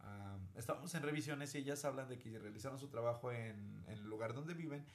[0.00, 4.04] ah, estábamos en revisiones y ellas hablan de que realizaron su trabajo en, en el
[4.04, 4.86] lugar donde viven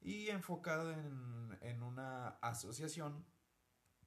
[0.00, 3.24] y enfocado en, en una asociación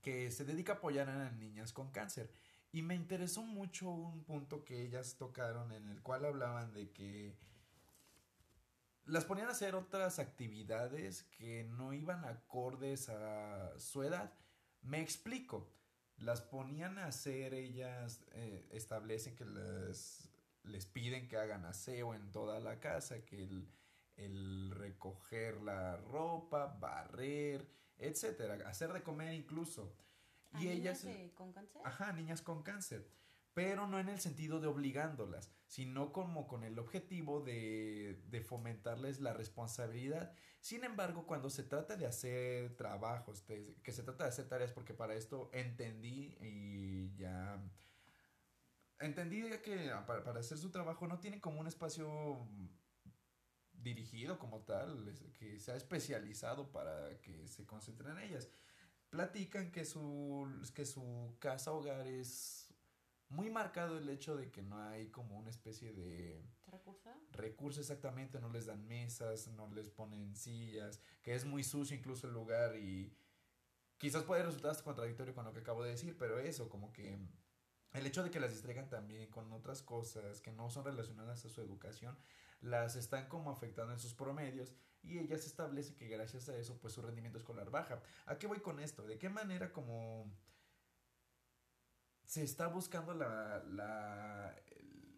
[0.03, 2.29] que se dedica a apoyar a niñas con cáncer.
[2.71, 7.35] Y me interesó mucho un punto que ellas tocaron en el cual hablaban de que
[9.05, 14.33] las ponían a hacer otras actividades que no iban acordes a su edad.
[14.81, 15.71] Me explico.
[16.17, 20.29] Las ponían a hacer, ellas eh, establecen que les,
[20.63, 23.67] les piden que hagan aseo en toda la casa, que el,
[24.15, 27.67] el recoger la ropa, barrer,
[28.07, 29.95] etcétera, hacer de comer incluso.
[30.51, 31.81] ¿A Y niñas ellas, de- con cáncer?
[31.85, 33.07] Ajá, niñas con cáncer.
[33.53, 39.19] Pero no en el sentido de obligándolas, sino como con el objetivo de, de fomentarles
[39.19, 40.33] la responsabilidad.
[40.59, 44.71] Sin embargo, cuando se trata de hacer trabajos, de- que se trata de hacer tareas,
[44.71, 47.61] porque para esto entendí y ya
[48.99, 52.47] entendí que para, para hacer su trabajo no tienen como un espacio
[53.83, 58.49] dirigido como tal, que sea especializado para que se concentren en ellas.
[59.09, 62.69] Platican que su, que su casa hogar es
[63.29, 67.09] muy marcado el hecho de que no hay como una especie de ¿Recurso?
[67.31, 72.27] recurso exactamente, no les dan mesas, no les ponen sillas, que es muy sucio incluso
[72.27, 73.11] el lugar y
[73.97, 77.17] quizás puede resultar hasta contradictorio con lo que acabo de decir, pero eso, como que
[77.93, 81.49] el hecho de que las distraigan también con otras cosas que no son relacionadas a
[81.49, 82.17] su educación,
[82.63, 86.79] las están como afectando en sus promedios y ella se establece que gracias a eso
[86.79, 88.01] pues su rendimiento escolar baja.
[88.25, 89.05] ¿A qué voy con esto?
[89.05, 90.33] ¿De qué manera como
[92.23, 94.55] se está buscando la, la,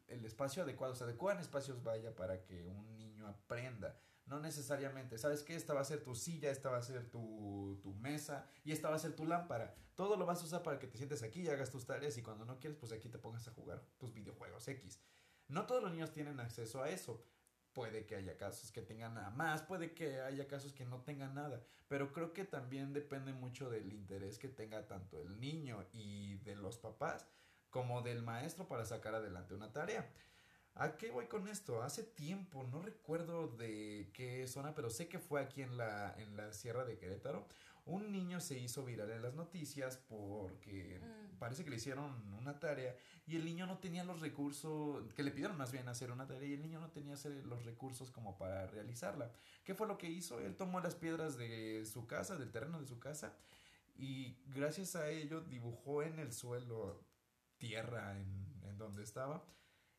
[0.08, 0.96] el, espacio adecuado?
[0.96, 4.00] Se adecuan espacios, vaya, para que un niño aprenda.
[4.26, 5.56] No necesariamente, ¿sabes qué?
[5.56, 8.90] Esta va a ser tu silla, esta va a ser tu, tu mesa y esta
[8.90, 9.76] va a ser tu lámpara.
[9.94, 12.24] Todo lo vas a usar para que te sientes aquí y hagas tus tareas y
[12.24, 15.00] cuando no quieres, pues aquí te pongas a jugar tus videojuegos X.
[15.48, 17.24] No todos los niños tienen acceso a eso.
[17.76, 21.36] Puede que haya casos que tengan nada más, puede que haya casos que no tengan
[21.36, 26.38] nada, pero creo que también depende mucho del interés que tenga tanto el niño y
[26.38, 27.28] de los papás
[27.70, 30.10] como del maestro para sacar adelante una tarea.
[30.76, 31.84] ¿A qué voy con esto?
[31.84, 36.38] Hace tiempo, no recuerdo de qué zona, pero sé que fue aquí en la, en
[36.38, 37.46] la Sierra de Querétaro.
[37.86, 41.38] Un niño se hizo viral en las noticias porque Mm.
[41.38, 42.96] parece que le hicieron una tarea
[43.28, 46.48] y el niño no tenía los recursos, que le pidieron más bien hacer una tarea
[46.50, 49.32] y el niño no tenía los recursos como para realizarla.
[49.64, 50.40] ¿Qué fue lo que hizo?
[50.40, 53.38] Él tomó las piedras de su casa, del terreno de su casa
[53.98, 57.04] y gracias a ello dibujó en el suelo
[57.58, 59.46] tierra en, en donde estaba.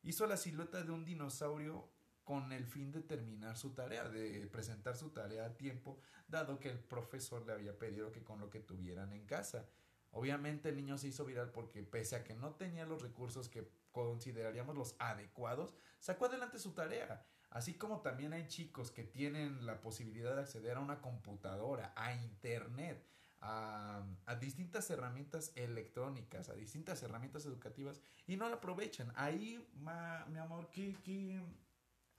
[0.03, 1.89] Hizo la silueta de un dinosaurio
[2.27, 5.97] con el fin de terminar su tarea, de presentar su tarea a tiempo,
[6.27, 9.65] dado que el profesor le había pedido que con lo que tuvieran en casa.
[10.11, 13.71] Obviamente el niño se hizo viral porque pese a que no tenía los recursos que
[13.93, 17.25] consideraríamos los adecuados, sacó adelante su tarea.
[17.49, 22.13] Así como también hay chicos que tienen la posibilidad de acceder a una computadora, a
[22.13, 23.07] internet,
[23.39, 24.05] a,
[24.41, 29.13] distintas herramientas electrónicas, a distintas herramientas educativas y no la aprovechan.
[29.15, 31.41] Ahí, ma- mi amor, ¿qué, qué,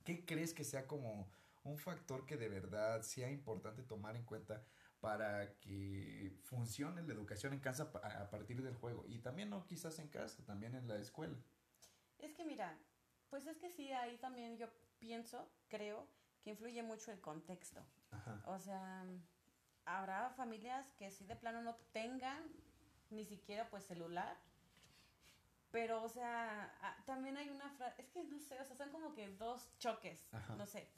[0.09, 1.29] ¿qué crees que sea como
[1.65, 4.65] un factor que de verdad sea importante tomar en cuenta
[5.01, 9.05] para que funcione la educación en casa a partir del juego?
[9.07, 11.37] Y también no quizás en casa, también en la escuela.
[12.19, 12.79] Es que mira,
[13.29, 16.09] pues es que sí, ahí también yo pienso, creo,
[16.43, 17.85] que influye mucho el contexto.
[18.11, 18.43] Ajá.
[18.47, 19.05] O sea,
[19.85, 22.51] habrá familias que sí de plano no tengan
[23.11, 24.39] ni siquiera pues celular.
[25.71, 28.91] Pero, o sea, ah, también hay una frase, es que no sé, o sea, son
[28.91, 30.55] como que dos choques, Ajá.
[30.57, 30.89] no sé.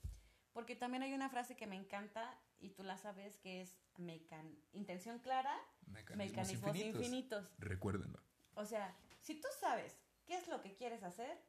[0.53, 4.57] Porque también hay una frase que me encanta y tú la sabes que es mecan
[4.73, 5.57] intención clara,
[5.87, 7.51] mecanismos, infinitos.
[7.59, 8.21] Recuérdenlo.
[8.55, 9.97] O sea, si tú sabes
[10.27, 11.41] qué es lo que quieres hacer,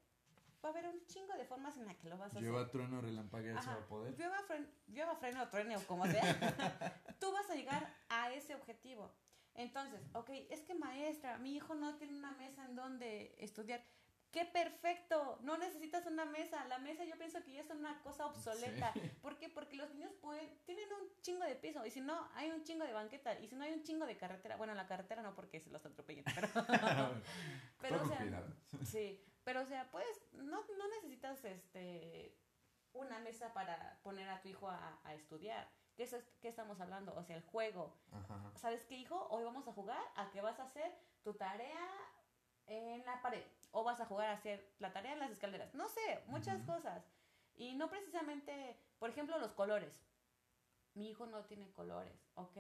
[0.64, 2.44] va a haber un chingo de formas en las que lo vas a hacer.
[2.44, 3.78] Lleva trueno, relampaguea, se Ajá.
[3.78, 4.16] va a poder.
[4.16, 6.22] Fren- llueva, freno, truene o como sea.
[7.20, 9.12] Tú vas a llegar a ese objetivo.
[9.56, 13.84] Entonces, ok, es que maestra, mi hijo no tiene una mesa en donde estudiar.
[14.32, 15.40] ¡Qué perfecto!
[15.42, 16.66] No necesitas una mesa.
[16.68, 18.94] La mesa yo pienso que ya es una cosa obsoleta.
[19.22, 19.50] ¿Por qué?
[19.50, 21.86] Porque los niños pueden, tienen un chingo de piso.
[21.86, 23.38] Y si no, hay un chingo de banqueta.
[23.40, 24.56] Y si no, hay un chingo de carretera.
[24.56, 26.24] Bueno, la carretera no porque se los atropellen.
[26.34, 26.48] Pero,
[27.82, 28.56] pero o sea, cuidado.
[28.86, 32.38] Sí, pero o sea, pues no, no necesitas este
[32.94, 35.70] una mesa para poner a tu hijo a, a estudiar.
[35.96, 37.14] ¿Qué, es, ¿Qué estamos hablando?
[37.16, 37.94] O sea, el juego.
[38.12, 38.52] Ajá.
[38.56, 39.28] ¿Sabes qué, hijo?
[39.30, 41.88] Hoy vamos a jugar a que vas a hacer tu tarea
[42.68, 43.44] en la pared.
[43.72, 45.74] O vas a jugar a hacer la tarea en las escaleras.
[45.74, 46.74] No sé, muchas Ujú.
[46.74, 47.04] cosas.
[47.56, 50.02] Y no precisamente, por ejemplo, los colores.
[50.94, 52.18] Mi hijo no tiene colores.
[52.36, 52.58] Ok,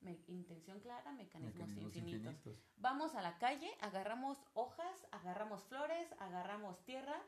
[0.00, 2.32] me- intención clara, mecanismos, Mecanismos infinitos.
[2.34, 2.58] infinitos.
[2.76, 7.20] Vamos a la calle, agarramos hojas, agarramos flores, agarramos tierra.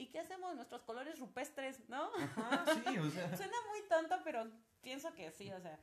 [0.00, 0.54] ¿Y qué hacemos?
[0.56, 2.10] Nuestros colores rupestres, ¿no?
[2.16, 3.36] Ajá, sí, o sea.
[3.36, 5.78] Suena muy tonto, pero pienso que sí, o sea.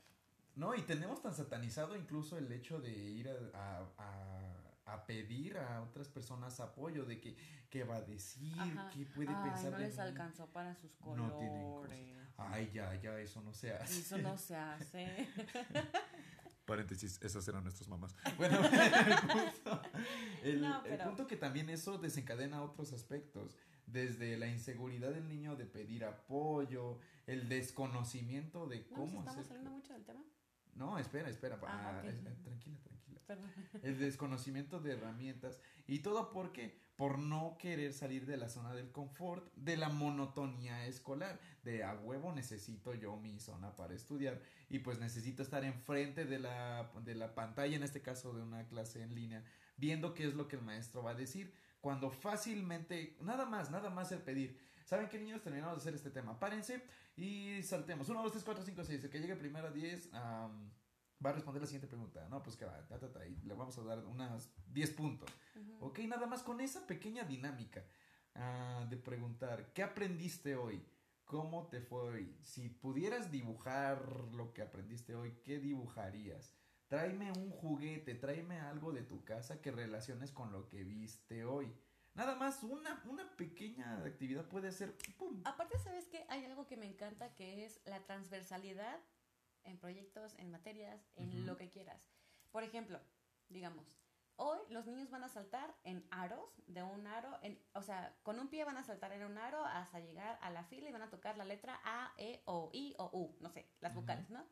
[0.55, 6.09] No, y tenemos tan satanizado incluso el hecho de ir a, a- pedir a otras
[6.09, 7.37] personas apoyo, de que
[7.69, 8.89] qué va a decir, Ajá.
[8.93, 10.01] qué puede Ay, pensar no de les mí.
[10.01, 11.31] alcanzó para sus colores.
[11.33, 11.97] No tienen cosas.
[12.37, 13.99] Ay, ya, ya, eso no se hace.
[13.99, 15.29] Eso no se hace.
[16.65, 18.15] Paréntesis, esas eran nuestras mamás.
[18.37, 19.15] Bueno, el
[19.53, 19.81] punto,
[20.43, 23.55] el- No, el pero- punto que también eso desencadena otros aspectos.
[23.87, 29.35] Desde la inseguridad del niño de pedir apoyo, el desconocimiento de ¿No cómo nos estamos
[29.37, 30.23] hacer- saliendo mucho del tema?
[30.75, 31.57] No, espera, espera.
[31.65, 33.19] Ah, ah, es- eh, tranquila, tranquila.
[33.25, 33.51] Perdón.
[33.83, 35.59] El desconocimiento de herramientas.
[35.87, 36.77] ¿Y todo por qué?
[36.95, 41.39] Por no querer salir de la zona del confort, de la monotonía escolar.
[41.63, 44.41] De a huevo necesito yo mi zona para estudiar.
[44.69, 48.67] Y pues necesito estar enfrente de la, de la pantalla, en este caso de una
[48.67, 49.43] clase en línea,
[49.77, 51.53] viendo qué es lo que el maestro va a decir.
[51.81, 54.59] Cuando fácilmente, nada más, nada más el pedir.
[54.85, 55.41] ¿Saben qué, niños?
[55.41, 56.39] Terminamos de hacer este tema.
[56.39, 56.83] Párense
[57.15, 58.07] y saltemos.
[58.09, 59.03] 1, 2, 3, 4, 5, 6.
[59.03, 60.13] El que llegue primero a 10.
[60.13, 60.71] am,
[61.23, 62.27] va a responder la siguiente pregunta.
[62.29, 65.29] No, pues que va, ta, ta, ta, y le vamos a dar unas 10 puntos.
[65.55, 65.87] Ujú.
[65.87, 67.83] Ok, nada más con esa pequeña dinámica
[68.35, 70.85] ah, de preguntar, ¿qué aprendiste hoy?
[71.25, 72.39] ¿Cómo te fue hoy?
[72.43, 73.99] Si pudieras dibujar
[74.33, 76.55] lo que aprendiste hoy, ¿qué dibujarías?
[76.87, 81.75] Tráeme un juguete, tráeme algo de tu casa que relaciones con lo que viste hoy.
[82.13, 85.41] Nada más una, una pequeña actividad puede ser ¡pum!
[85.43, 86.25] Aparte, ¿sabes qué?
[86.29, 88.99] Hay algo que me encanta que es la transversalidad
[89.65, 92.09] en proyectos, en materias, en lo que quieras.
[92.51, 93.01] Por ejemplo,
[93.49, 93.99] digamos,
[94.37, 98.39] hoy los niños van a saltar en aros, de un aro, en, o sea, con
[98.39, 101.01] un pie van a saltar en un aro hasta llegar a la fila y van
[101.01, 104.43] a tocar la letra A, E, O, I o U, no sé, las vocales, ¿no?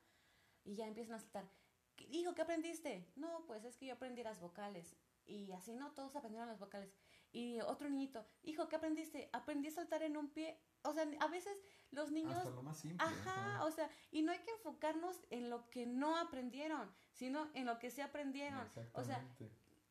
[0.65, 1.49] Y ya empiezan a saltar.
[1.95, 3.05] ¿Qué- Hijo, ¿qué aprendiste?
[3.15, 4.95] No, pues es que yo aprendí las vocales.
[5.25, 5.91] Y así, ¿no?
[5.93, 6.93] Todos aprendieron las vocales.
[7.31, 9.29] Y otro niñito, hijo, ¿qué aprendiste?
[9.33, 10.57] Aprendí a saltar en un pie.
[10.83, 11.57] O sea, a veces
[11.91, 12.37] los niños...
[12.37, 12.97] Hasta lo más simple.
[13.03, 13.65] Ajá, ajá.
[13.65, 17.79] o sea, y no hay que enfocarnos en lo que no aprendieron, sino en lo
[17.79, 18.69] que sí aprendieron.
[18.93, 19.27] O sea,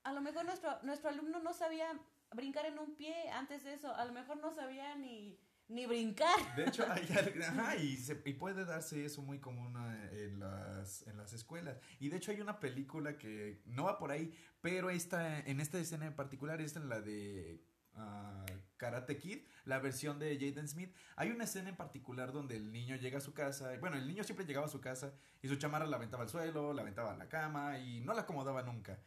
[0.05, 2.01] a lo mejor nuestro, nuestro alumno no sabía
[2.31, 5.39] brincar en un pie antes de eso, a lo mejor no sabía ni,
[5.75, 6.55] ni brincar.
[6.57, 7.07] De hecho, hay,
[7.43, 11.77] ajá, y, se- y puede darse eso muy común eh, en las, en las escuelas.
[12.01, 15.79] Y de hecho hay una película que no va por ahí, pero esta, en esta
[15.79, 17.63] escena en particular, esta en la de
[17.95, 18.45] ah,
[18.77, 22.97] Karate Kid, la versión de Jaden Smith, hay una escena en particular donde el niño
[22.97, 25.13] llega a su casa, bueno, el niño siempre llegaba a su casa
[25.43, 28.23] y su chamarra la aventaba al suelo, la aventaba a la cama y no la
[28.23, 28.99] acomodaba nunca.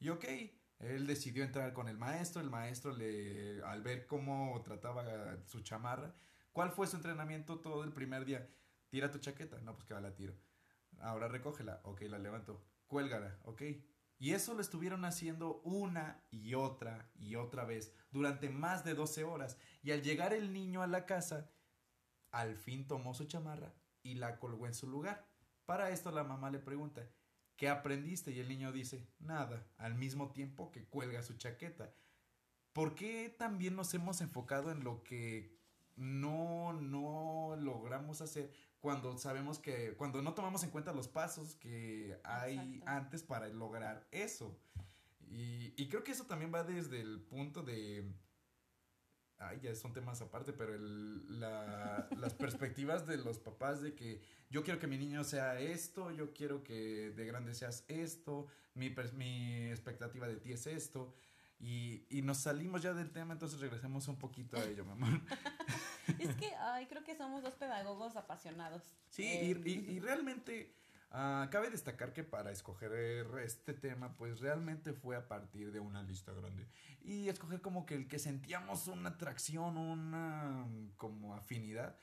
[0.00, 0.24] Y ok,
[0.84, 6.14] él decidió entrar con el maestro, el maestro le, al ver cómo trataba su chamarra,
[6.52, 8.48] ¿cuál fue su entrenamiento todo el primer día?
[8.88, 10.34] Tira tu chaqueta, no, pues que la tiro.
[11.00, 13.62] Ahora recógela, ok, la levanto, cuélgala, ok.
[14.18, 19.24] Y eso lo estuvieron haciendo una y otra y otra vez durante más de 12
[19.24, 19.58] horas.
[19.82, 21.50] Y al llegar el niño a la casa,
[22.30, 25.26] al fin tomó su chamarra y la colgó en su lugar.
[25.66, 27.08] Para esto la mamá le pregunta,
[27.56, 28.32] ¿qué aprendiste?
[28.32, 31.94] Y el niño dice, nada, al mismo tiempo que cuelga su chaqueta.
[32.72, 35.56] ¿Por qué también nos hemos enfocado en lo que
[35.96, 42.18] no, no logramos hacer cuando sabemos que, cuando no tomamos en cuenta los pasos que
[42.24, 42.84] hay Exacto.
[42.86, 44.58] antes para lograr eso?
[45.30, 48.12] Y, y creo que eso también va desde el punto de...
[49.38, 54.20] Ay, ya son temas aparte, pero el- la- las perspectivas de los papás de que
[54.48, 58.94] yo quiero que mi niño sea esto, yo quiero que de grande seas esto, mi,
[59.14, 61.12] mi expectativa de ti es esto,
[61.58, 65.08] y, y nos salimos ya del tema, entonces regresemos un poquito a ello, mi amor.
[66.18, 68.82] Es que, ay, creo que somos dos pedagogos apasionados.
[69.08, 70.74] Sí, Eh, y, y- y realmente
[71.14, 72.92] ah, cabe destacar que para escoger
[73.42, 76.66] este tema, pues realmente fue a partir de una lista grande.
[77.02, 81.96] Y escoger como que el que sentíamos una atracción, una como afinidad.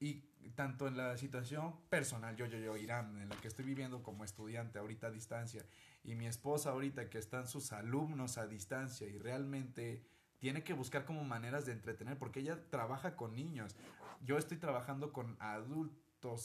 [0.00, 0.22] Y
[0.54, 4.24] tanto en la situación personal, yo, yo, yo, Irán, en la que estoy viviendo como
[4.24, 5.64] estudiante ahorita a distancia,
[6.02, 10.04] y mi esposa ahorita que están sus alumnos a distancia y realmente
[10.38, 13.74] tiene que buscar como maneras de entretener, porque ella trabaja con niños.
[14.22, 16.03] Yo estoy trabajando con adultos,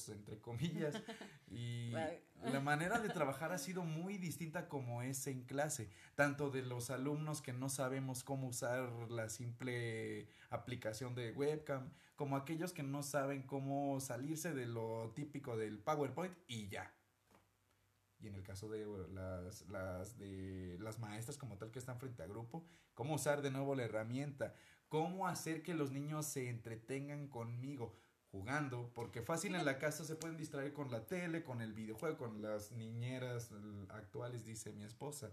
[0.10, 0.94] entre comillas,
[1.48, 1.92] y
[2.44, 6.90] la manera de trabajar ha sido muy distinta como es en clase, tanto de los
[6.90, 13.04] alumnos que no sabemos cómo usar la simple aplicación de webcam, como aquellos que no
[13.04, 16.94] saben cómo salirse de lo típico del PowerPoint y ya.
[18.20, 22.28] Y en el caso de las, de las maestras como tal que están frente a
[22.28, 24.54] grupo, cómo usar de nuevo la herramienta,
[24.90, 27.96] cómo hacer que los niños se entretengan conmigo
[28.32, 32.18] jugando, porque fácil en la casa se pueden distraer con la tele, con el videojuego,
[32.18, 33.52] con las niñeras
[33.90, 35.32] actuales, dice mi esposa.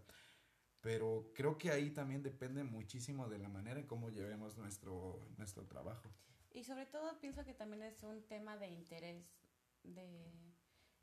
[0.80, 5.64] Pero creo que ahí también depende muchísimo de la manera en cómo llevemos nuestro, nuestro
[5.66, 6.10] trabajo.
[6.52, 9.26] Y sobre todo pienso que también es un tema de interés,
[9.82, 10.32] de...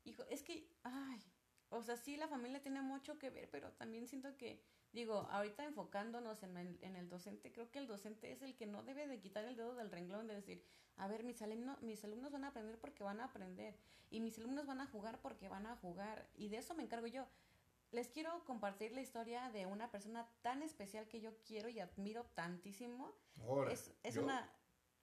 [0.04, 1.22] Hijo, es que, ay,
[1.68, 4.62] o sea, sí, la familia tiene mucho que ver, pero también siento que,
[4.94, 8.66] digo, ahorita enfocándonos en el, en el docente, creo que el docente es el que
[8.66, 10.64] no debe de quitar el dedo del renglón de decir,
[10.96, 13.76] a ver, mis alumnos, mis alumnos van a aprender porque van a aprender,
[14.10, 17.08] y mis alumnos van a jugar porque van a jugar, y de eso me encargo
[17.08, 17.26] yo.
[17.90, 22.24] Les quiero compartir la historia de una persona tan especial que yo quiero y admiro
[22.34, 23.12] tantísimo.
[23.42, 24.48] Ahora, Es, es una,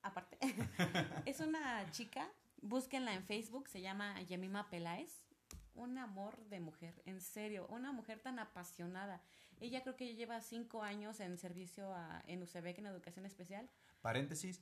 [0.01, 0.37] aparte,
[1.25, 2.29] es una chica,
[2.61, 5.25] búsquenla en Facebook, se llama Yemima Peláez.
[5.73, 9.21] Un amor de mujer, en serio, una mujer tan apasionada.
[9.62, 13.70] Ella creo que lleva cinco años en servicio a, en UCEBEC en educación especial.
[14.01, 14.62] Paréntesis,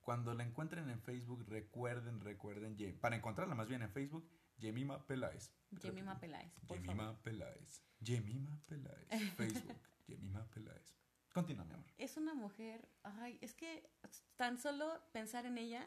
[0.00, 4.28] cuando la encuentren en Facebook, recuerden, recuerden, para encontrarla más bien en Facebook,
[4.58, 5.52] Yemima Peláez.
[5.80, 6.82] Yemima Peláez, por favor.
[6.82, 7.82] Yemima Peláez.
[8.00, 9.08] Yemima Peláez.
[9.36, 9.76] Facebook,
[10.08, 10.94] Yemima Peláez.
[11.32, 11.86] Continúa, mi amor.
[11.96, 13.88] Es una mujer, ay, es que
[14.36, 15.86] tan solo pensar en ella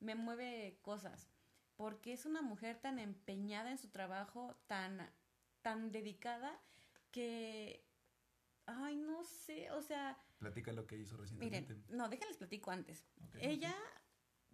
[0.00, 1.28] me mueve cosas.
[1.76, 5.10] porque es una mujer tan empeñada en su trabajo, tan,
[5.62, 6.60] tan dedicada,
[7.10, 7.81] que,
[8.66, 11.74] ay, no sé, o sea, Platica lo que hizo recientemente.
[11.74, 13.04] miren, no, déjenles platico antes.
[13.40, 13.74] Ella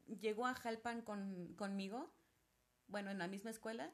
[0.07, 2.13] llegó a Jalpan con, conmigo,
[2.87, 3.93] bueno, en la misma escuela,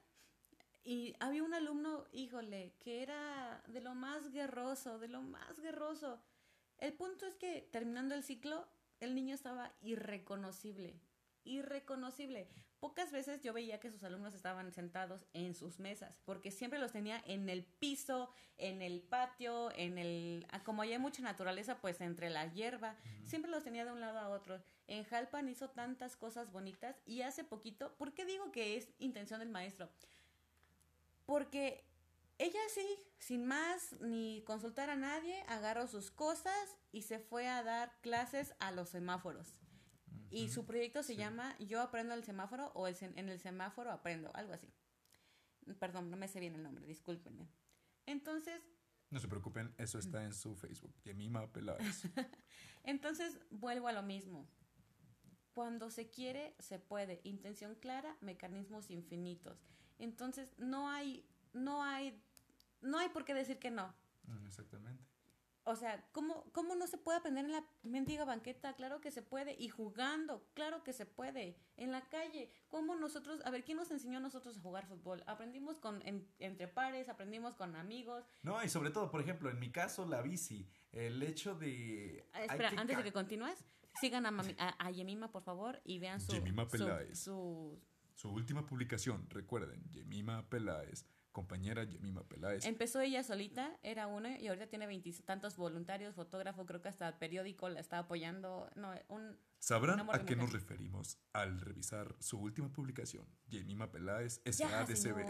[0.82, 6.22] y había un alumno, híjole, que era de lo más guerroso, de lo más guerroso.
[6.78, 8.68] El punto es que terminando el ciclo,
[9.00, 11.00] el niño estaba irreconocible,
[11.44, 12.50] irreconocible.
[12.84, 16.92] Pocas veces yo veía que sus alumnos estaban sentados en sus mesas, porque siempre los
[16.92, 18.28] tenía en el piso,
[18.58, 20.46] en el patio, en el...
[20.50, 24.18] ah, Como hay mucha naturaleza, pues entre la hierba, siempre los tenía de un lado
[24.18, 24.62] a otro.
[24.86, 29.40] En Jalpan hizo tantas cosas bonitas y hace poquito, ¿por qué digo que es intención
[29.40, 29.88] del maestro?
[31.24, 31.86] Porque
[32.36, 32.86] ella sí,
[33.18, 38.54] sin más ni consultar a nadie, agarró sus cosas y se fue a dar clases
[38.58, 39.54] a los semáforos.
[40.34, 41.18] Y su proyecto se Sí.
[41.18, 44.72] llama Yo aprendo el semáforo o el, en el semáforo aprendo, algo así.
[45.78, 47.48] Perdón, no me sé bien el nombre, discúlpenme.
[48.06, 48.60] Entonces,
[49.10, 50.92] No se preocupen, eso está en su Facebook.
[51.04, 52.02] Yemima Peláez.
[52.82, 54.48] entonces vuelvo a lo mismo.
[55.52, 57.20] Cuando se quiere, se puede.
[57.24, 59.64] Intención clara, mecanismos infinitos.
[59.98, 62.20] Entonces, no hay, no hay,
[62.80, 63.94] no hay por qué decir que no.
[64.24, 65.04] Mm, Exactamente.
[65.66, 68.74] O sea, ¿cómo, ¿cómo no se puede aprender en la mendiga banqueta?
[68.74, 69.56] Claro que se puede.
[69.58, 71.56] Y jugando, claro que se puede.
[71.78, 75.24] En la calle, ¿cómo nosotros, a ver, ¿quién nos enseñó a nosotros a jugar fútbol?
[75.26, 78.24] Aprendimos con, en- entre pares, aprendimos con amigos.
[78.42, 80.68] No, y sobre todo, por ejemplo, en mi caso, la bici.
[80.92, 82.28] El hecho de.
[82.34, 83.64] Ah, espera, que antes de que continúes,
[84.00, 87.18] sigan a, mami- a, a Yemima, por favor, y vean su, Yemima su, Peláez.
[87.18, 87.80] su-
[88.14, 91.06] Su última publicación, recuerden, Yemima Peláez.
[91.34, 92.64] Compañera Yemima Peláez.
[92.64, 97.14] Empezó ella solita, era una, y ahorita tiene veintitantos voluntarios, fotógrafo, creo que hasta el
[97.14, 98.70] periódico la está apoyando.
[98.76, 105.26] No, un, Sabrán a qué nos referimos al revisar su última publicación, Yemima Peláez, SADCB.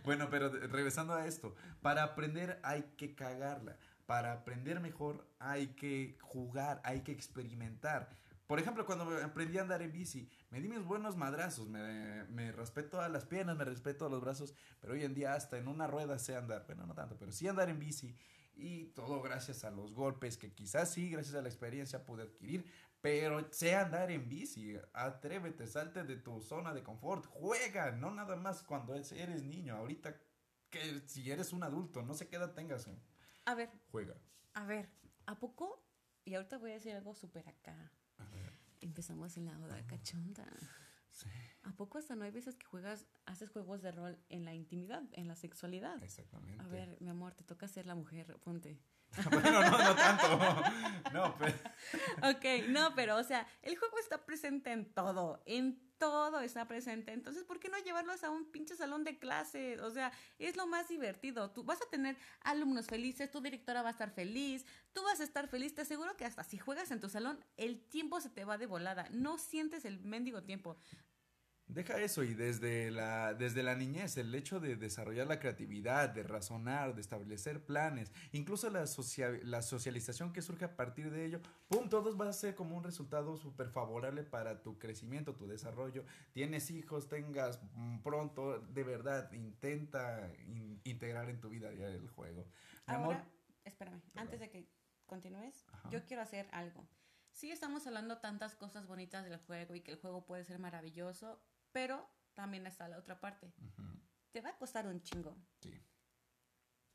[0.04, 3.76] bueno, pero regresando a esto, para aprender hay que cagarla.
[4.06, 8.08] Para aprender mejor hay que jugar, hay que experimentar.
[8.46, 12.50] Por ejemplo, cuando aprendí a andar en bici, me di mis buenos madrazos, me, me
[12.52, 15.68] raspé todas las piernas, me raspé todos los brazos, pero hoy en día hasta en
[15.68, 18.16] una rueda sé andar, bueno, no tanto, pero sí andar en bici
[18.54, 22.64] y todo gracias a los golpes que quizás sí, gracias a la experiencia pude adquirir,
[23.00, 28.36] pero sé andar en bici, atrévete, salte de tu zona de confort, juega, no nada
[28.36, 30.20] más cuando es- eres niño, ahorita
[30.68, 32.98] que si eres un adulto, no sé qué edad tengas, eh,
[33.46, 34.16] A ver, juega.
[34.54, 34.90] a ver,
[35.26, 35.86] ¿a poco?
[36.24, 37.92] Y ahorita voy a decir algo súper acá.
[38.80, 40.46] Empezamos en la oda cachonda.
[41.10, 41.28] Sí,
[41.62, 45.02] ¿A poco hasta no hay veces que juegas, haces juegos de rol en la intimidad,
[45.12, 46.02] en la sexualidad?
[46.02, 46.62] exactamente.
[46.62, 48.78] A ver, mi amor, te toca ser la mujer, ponte.
[49.30, 50.38] bueno, no, no tanto.
[51.12, 51.54] No, pero
[52.30, 57.12] Ok, no, pero o sea, el juego está presente en todo, en todo está presente.
[57.12, 59.78] Entonces, ¿por qué no llevarlos a un pinche salón de clases?
[59.80, 61.50] O sea, es lo más divertido.
[61.50, 64.64] Tú vas a tener alumnos felices, tu directora va a estar feliz,
[64.94, 65.74] tú vas a estar feliz.
[65.74, 68.66] Te aseguro que hasta si juegas en tu salón, el tiempo se te va de
[68.66, 69.08] volada.
[69.10, 70.78] No sientes el mendigo tiempo.
[71.72, 76.22] Deja eso y desde la, desde la niñez, el hecho de desarrollar la creatividad, de
[76.22, 81.40] razonar, de establecer planes, incluso la, socia- la socialización que surge a partir de ello,
[81.68, 81.88] ¡pum!
[81.88, 86.04] Todo va a ser como un resultado súper favorable para tu crecimiento, tu desarrollo.
[86.32, 92.08] Tienes hijos, tengas mm, pronto, de verdad, intenta in- integrar en tu vida diaria el
[92.08, 92.46] juego.
[92.88, 93.28] Mi amor, Ahora,
[93.64, 94.68] espérame, antes de que
[95.06, 95.88] continúes, Ajá.
[95.90, 96.86] yo quiero hacer algo.
[97.32, 101.40] Sí estamos hablando tantas cosas bonitas del juego y que el juego puede ser maravilloso,
[101.72, 103.52] pero también está la otra parte.
[104.32, 105.36] Te va a costar un chingo.
[105.60, 105.72] sí,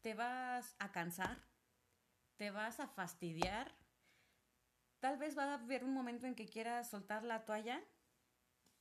[0.02, 1.38] Te vas a cansar.
[2.38, 3.72] Te vas a fastidiar.
[5.00, 7.84] Tal vez va a haber un momento en que quieras soltar la toalla,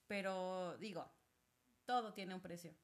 [0.06, 1.10] pero digo,
[1.84, 2.74] todo tiene un precio.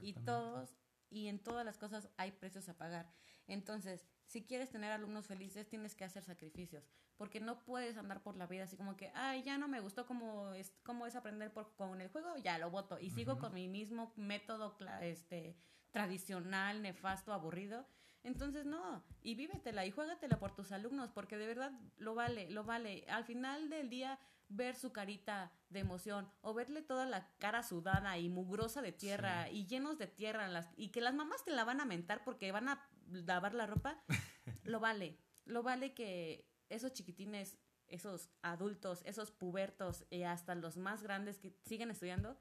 [0.00, 0.76] Y todos,
[1.10, 3.12] y en todas las cosas hay precios a pagar.
[3.46, 6.84] Entonces, si quieres tener alumnos felices, tienes que hacer sacrificios.
[7.16, 10.06] Porque no puedes andar por la vida así como que, ay, ya no me gustó
[10.06, 12.98] cómo es, cómo es aprender por, con el juego, ya lo voto.
[12.98, 15.56] Y sigo con mi mismo método este,
[15.92, 17.86] tradicional, nefasto, aburrido.
[18.22, 22.64] Entonces, no, y vívetela y juégatela por tus alumnos, porque de verdad lo vale, lo
[22.64, 23.06] vale.
[23.08, 28.18] Al final del día, ver su carita de emoción o verle toda la cara sudada
[28.18, 31.64] y mugrosa de tierra y llenos de tierra las, y que las mamás te la
[31.64, 34.02] van a mentar porque van a lavar la ropa,
[34.64, 35.18] lo vale.
[35.44, 41.56] Lo vale que esos chiquitines, esos adultos, esos pubertos y hasta los más grandes que
[41.64, 42.36] siguen estudiando,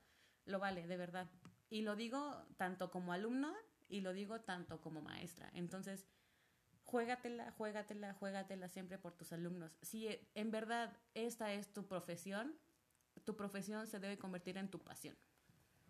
[0.46, 1.30] lo vale, de verdad.
[1.70, 3.54] Y lo digo tanto como alumno
[3.88, 5.50] y lo digo tanto como maestra.
[5.54, 6.08] Entonces,
[6.84, 9.78] juégatela, juégatela, juégatela siempre por tus alumnos.
[9.82, 12.56] Si eh, en verdad esta es tu profesión,
[13.24, 15.18] tu profesión se debe convertir en tu pasión.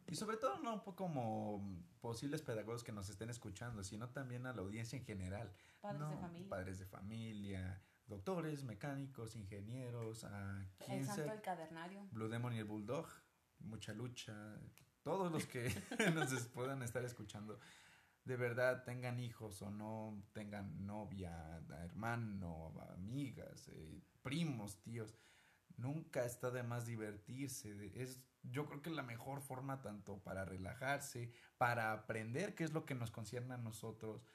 [0.08, 4.62] Y sobre todo no como posibles pedagogos que nos estén escuchando, sino también a la
[4.62, 5.52] audiencia en general.
[5.82, 6.50] Padres de familia.
[6.50, 12.08] Padres de familia, doctores, mecánicos, ingenieros, a El santo del cavernario.
[12.12, 13.08] Blue Demon y el Bulldog,
[13.60, 14.60] mucha lucha,
[15.02, 15.70] todos los que
[16.16, 17.60] nos puedan estar escuchando,
[18.24, 25.16] de verdad tengan hijos o no tengan novia, hermano, amigas, eh, primos, tíos,
[25.78, 27.92] nunca está de más divertirse.
[27.96, 32.86] Es, yo creo que la mejor forma tanto para relajarse, para aprender qué es lo
[32.86, 34.26] que nos concierne a nosotros.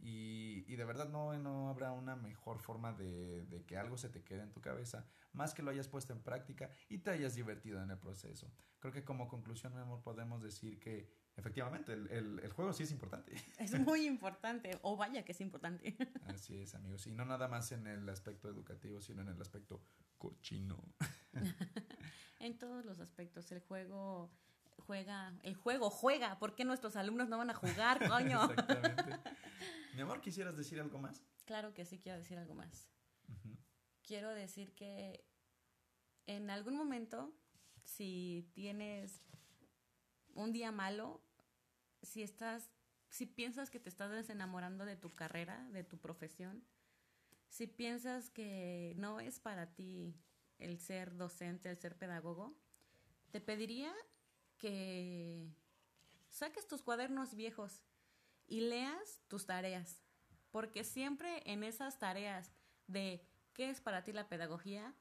[0.00, 4.08] Y, y de verdad no, no habrá una mejor forma de, de que algo se
[4.10, 7.34] te quede en tu cabeza, más que lo hayas puesto en práctica y te hayas
[7.34, 8.52] divertido en el proceso.
[8.80, 12.82] Creo que como conclusión, mi amor, podemos decir que efectivamente el, el- el juego sí
[12.82, 13.32] es importante.
[13.58, 15.96] Es muy importante, o vaya que es importante.
[16.26, 17.06] Así es, amigos.
[17.06, 19.82] Y no nada más en el aspecto educativo, sino en el aspecto
[20.18, 20.82] cochino.
[22.40, 24.30] En todos los aspectos, el juego
[24.86, 26.38] juega, el juego juega.
[26.38, 28.44] ¿Por qué nuestros alumnos no van a jugar, coño?
[28.44, 29.20] Exactamente.
[29.94, 31.22] Mi amor, ¿quisieras decir algo más?
[31.44, 32.88] Claro que sí quiero decir algo más.
[34.02, 35.24] Quiero decir que
[36.26, 37.34] en algún momento,
[37.84, 39.26] si tienes
[40.34, 41.22] un día malo,
[42.02, 42.70] si estás,
[43.08, 46.64] si piensas que te estás desenamorando de tu carrera, de tu profesión,
[47.48, 50.16] si piensas que no es para ti
[50.58, 52.54] el ser docente, el ser pedagogo,
[53.30, 53.94] te pediría
[54.64, 55.52] que
[56.30, 57.82] saques tus cuadernos viejos
[58.46, 60.02] y leas tus tareas,
[60.50, 62.50] porque siempre en esas tareas
[62.86, 63.20] de
[63.52, 64.94] qué es para ti la pedagogía,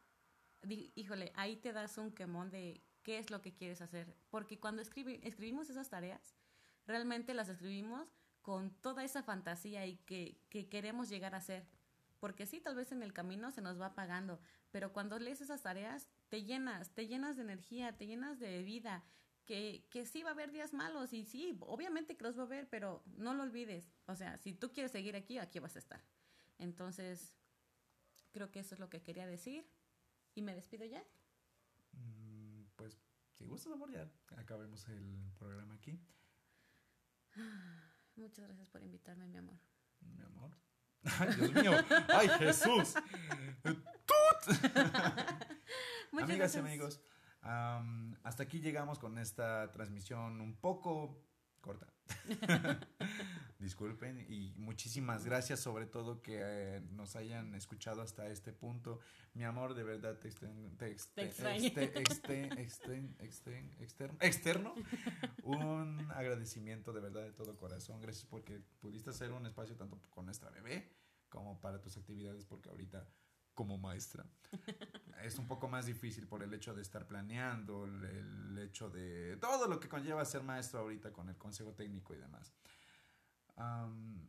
[0.67, 4.81] híjole, ahí te das un quemón de qué es lo que quieres hacer, porque cuando
[4.81, 6.35] escribi- escribimos esas tareas,
[6.85, 11.65] realmente las escribimos con toda esa fantasía y que, que queremos llegar a ser.
[12.19, 14.41] Porque sí, tal vez en el camino se nos va apagando,
[14.71, 19.05] pero cuando lees esas tareas, te llenas, te llenas de energía, te llenas de vida,
[19.45, 22.45] que, que sí va a haber días malos y sí, obviamente que los va a
[22.45, 23.91] haber, pero no lo olvides.
[24.07, 26.01] O sea, si tú quieres seguir aquí, aquí vas a estar.
[26.59, 27.33] Entonces,
[28.31, 29.65] creo que eso es lo que quería decir.
[30.35, 31.03] Y me despido ya.
[31.91, 32.97] Mm, Pues,
[33.33, 35.99] si gustas, amor, ya acabemos el programa aquí.
[38.15, 39.57] Muchas gracias por invitarme, mi amor.
[40.01, 40.51] Mi amor.
[41.19, 41.71] Ay, Dios mío.
[42.09, 42.95] Ay, Jesús.
[46.11, 46.65] Muchas Amigas y gracias.
[46.65, 47.01] amigos,
[47.43, 51.21] am, hasta aquí llegamos con esta transmisión un poco
[51.61, 51.87] corta.
[53.59, 58.99] Disculpen y muchísimas gracias sobre todo que eh, nos hayan escuchado hasta este punto.
[59.33, 61.67] Mi amor, de verdad te, exten- te ex- Te te- extrañé.
[61.67, 62.57] este- exten-
[63.19, 64.75] exten- externo, externo
[65.43, 68.01] un agradecimiento de verdad de todo corazón.
[68.01, 70.91] Gracias porque pudiste hacer un espacio tanto con nuestra bebé
[71.29, 73.07] como para tus actividades porque ahorita
[73.53, 74.25] como maestra
[75.23, 79.67] es un poco más difícil por el hecho de estar planeando, el, hecho de todo
[79.67, 82.53] lo que conlleva ser maestro ahorita con el consejo técnico y demás.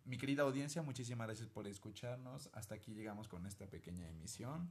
[0.04, 2.50] Mi querida audiencia, muchísimas gracias por escucharnos.
[2.52, 4.70] Hasta aquí llegamos con esta pequeña emisión.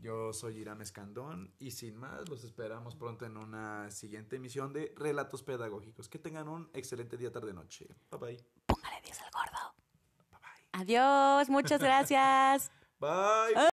[0.00, 4.92] Yo soy Irán Escandón y sin más los esperamos pronto en una siguiente emisión de
[4.96, 6.08] Relatos Pedagógicos.
[6.08, 7.86] Que tengan un excelente día, tarde, noche.
[8.10, 8.44] Bye bye.
[8.66, 9.74] Póngale Dios al gordo.
[10.30, 10.68] Bye bye.
[10.72, 12.70] Adiós, muchas gracias.
[12.98, 13.68] Bye.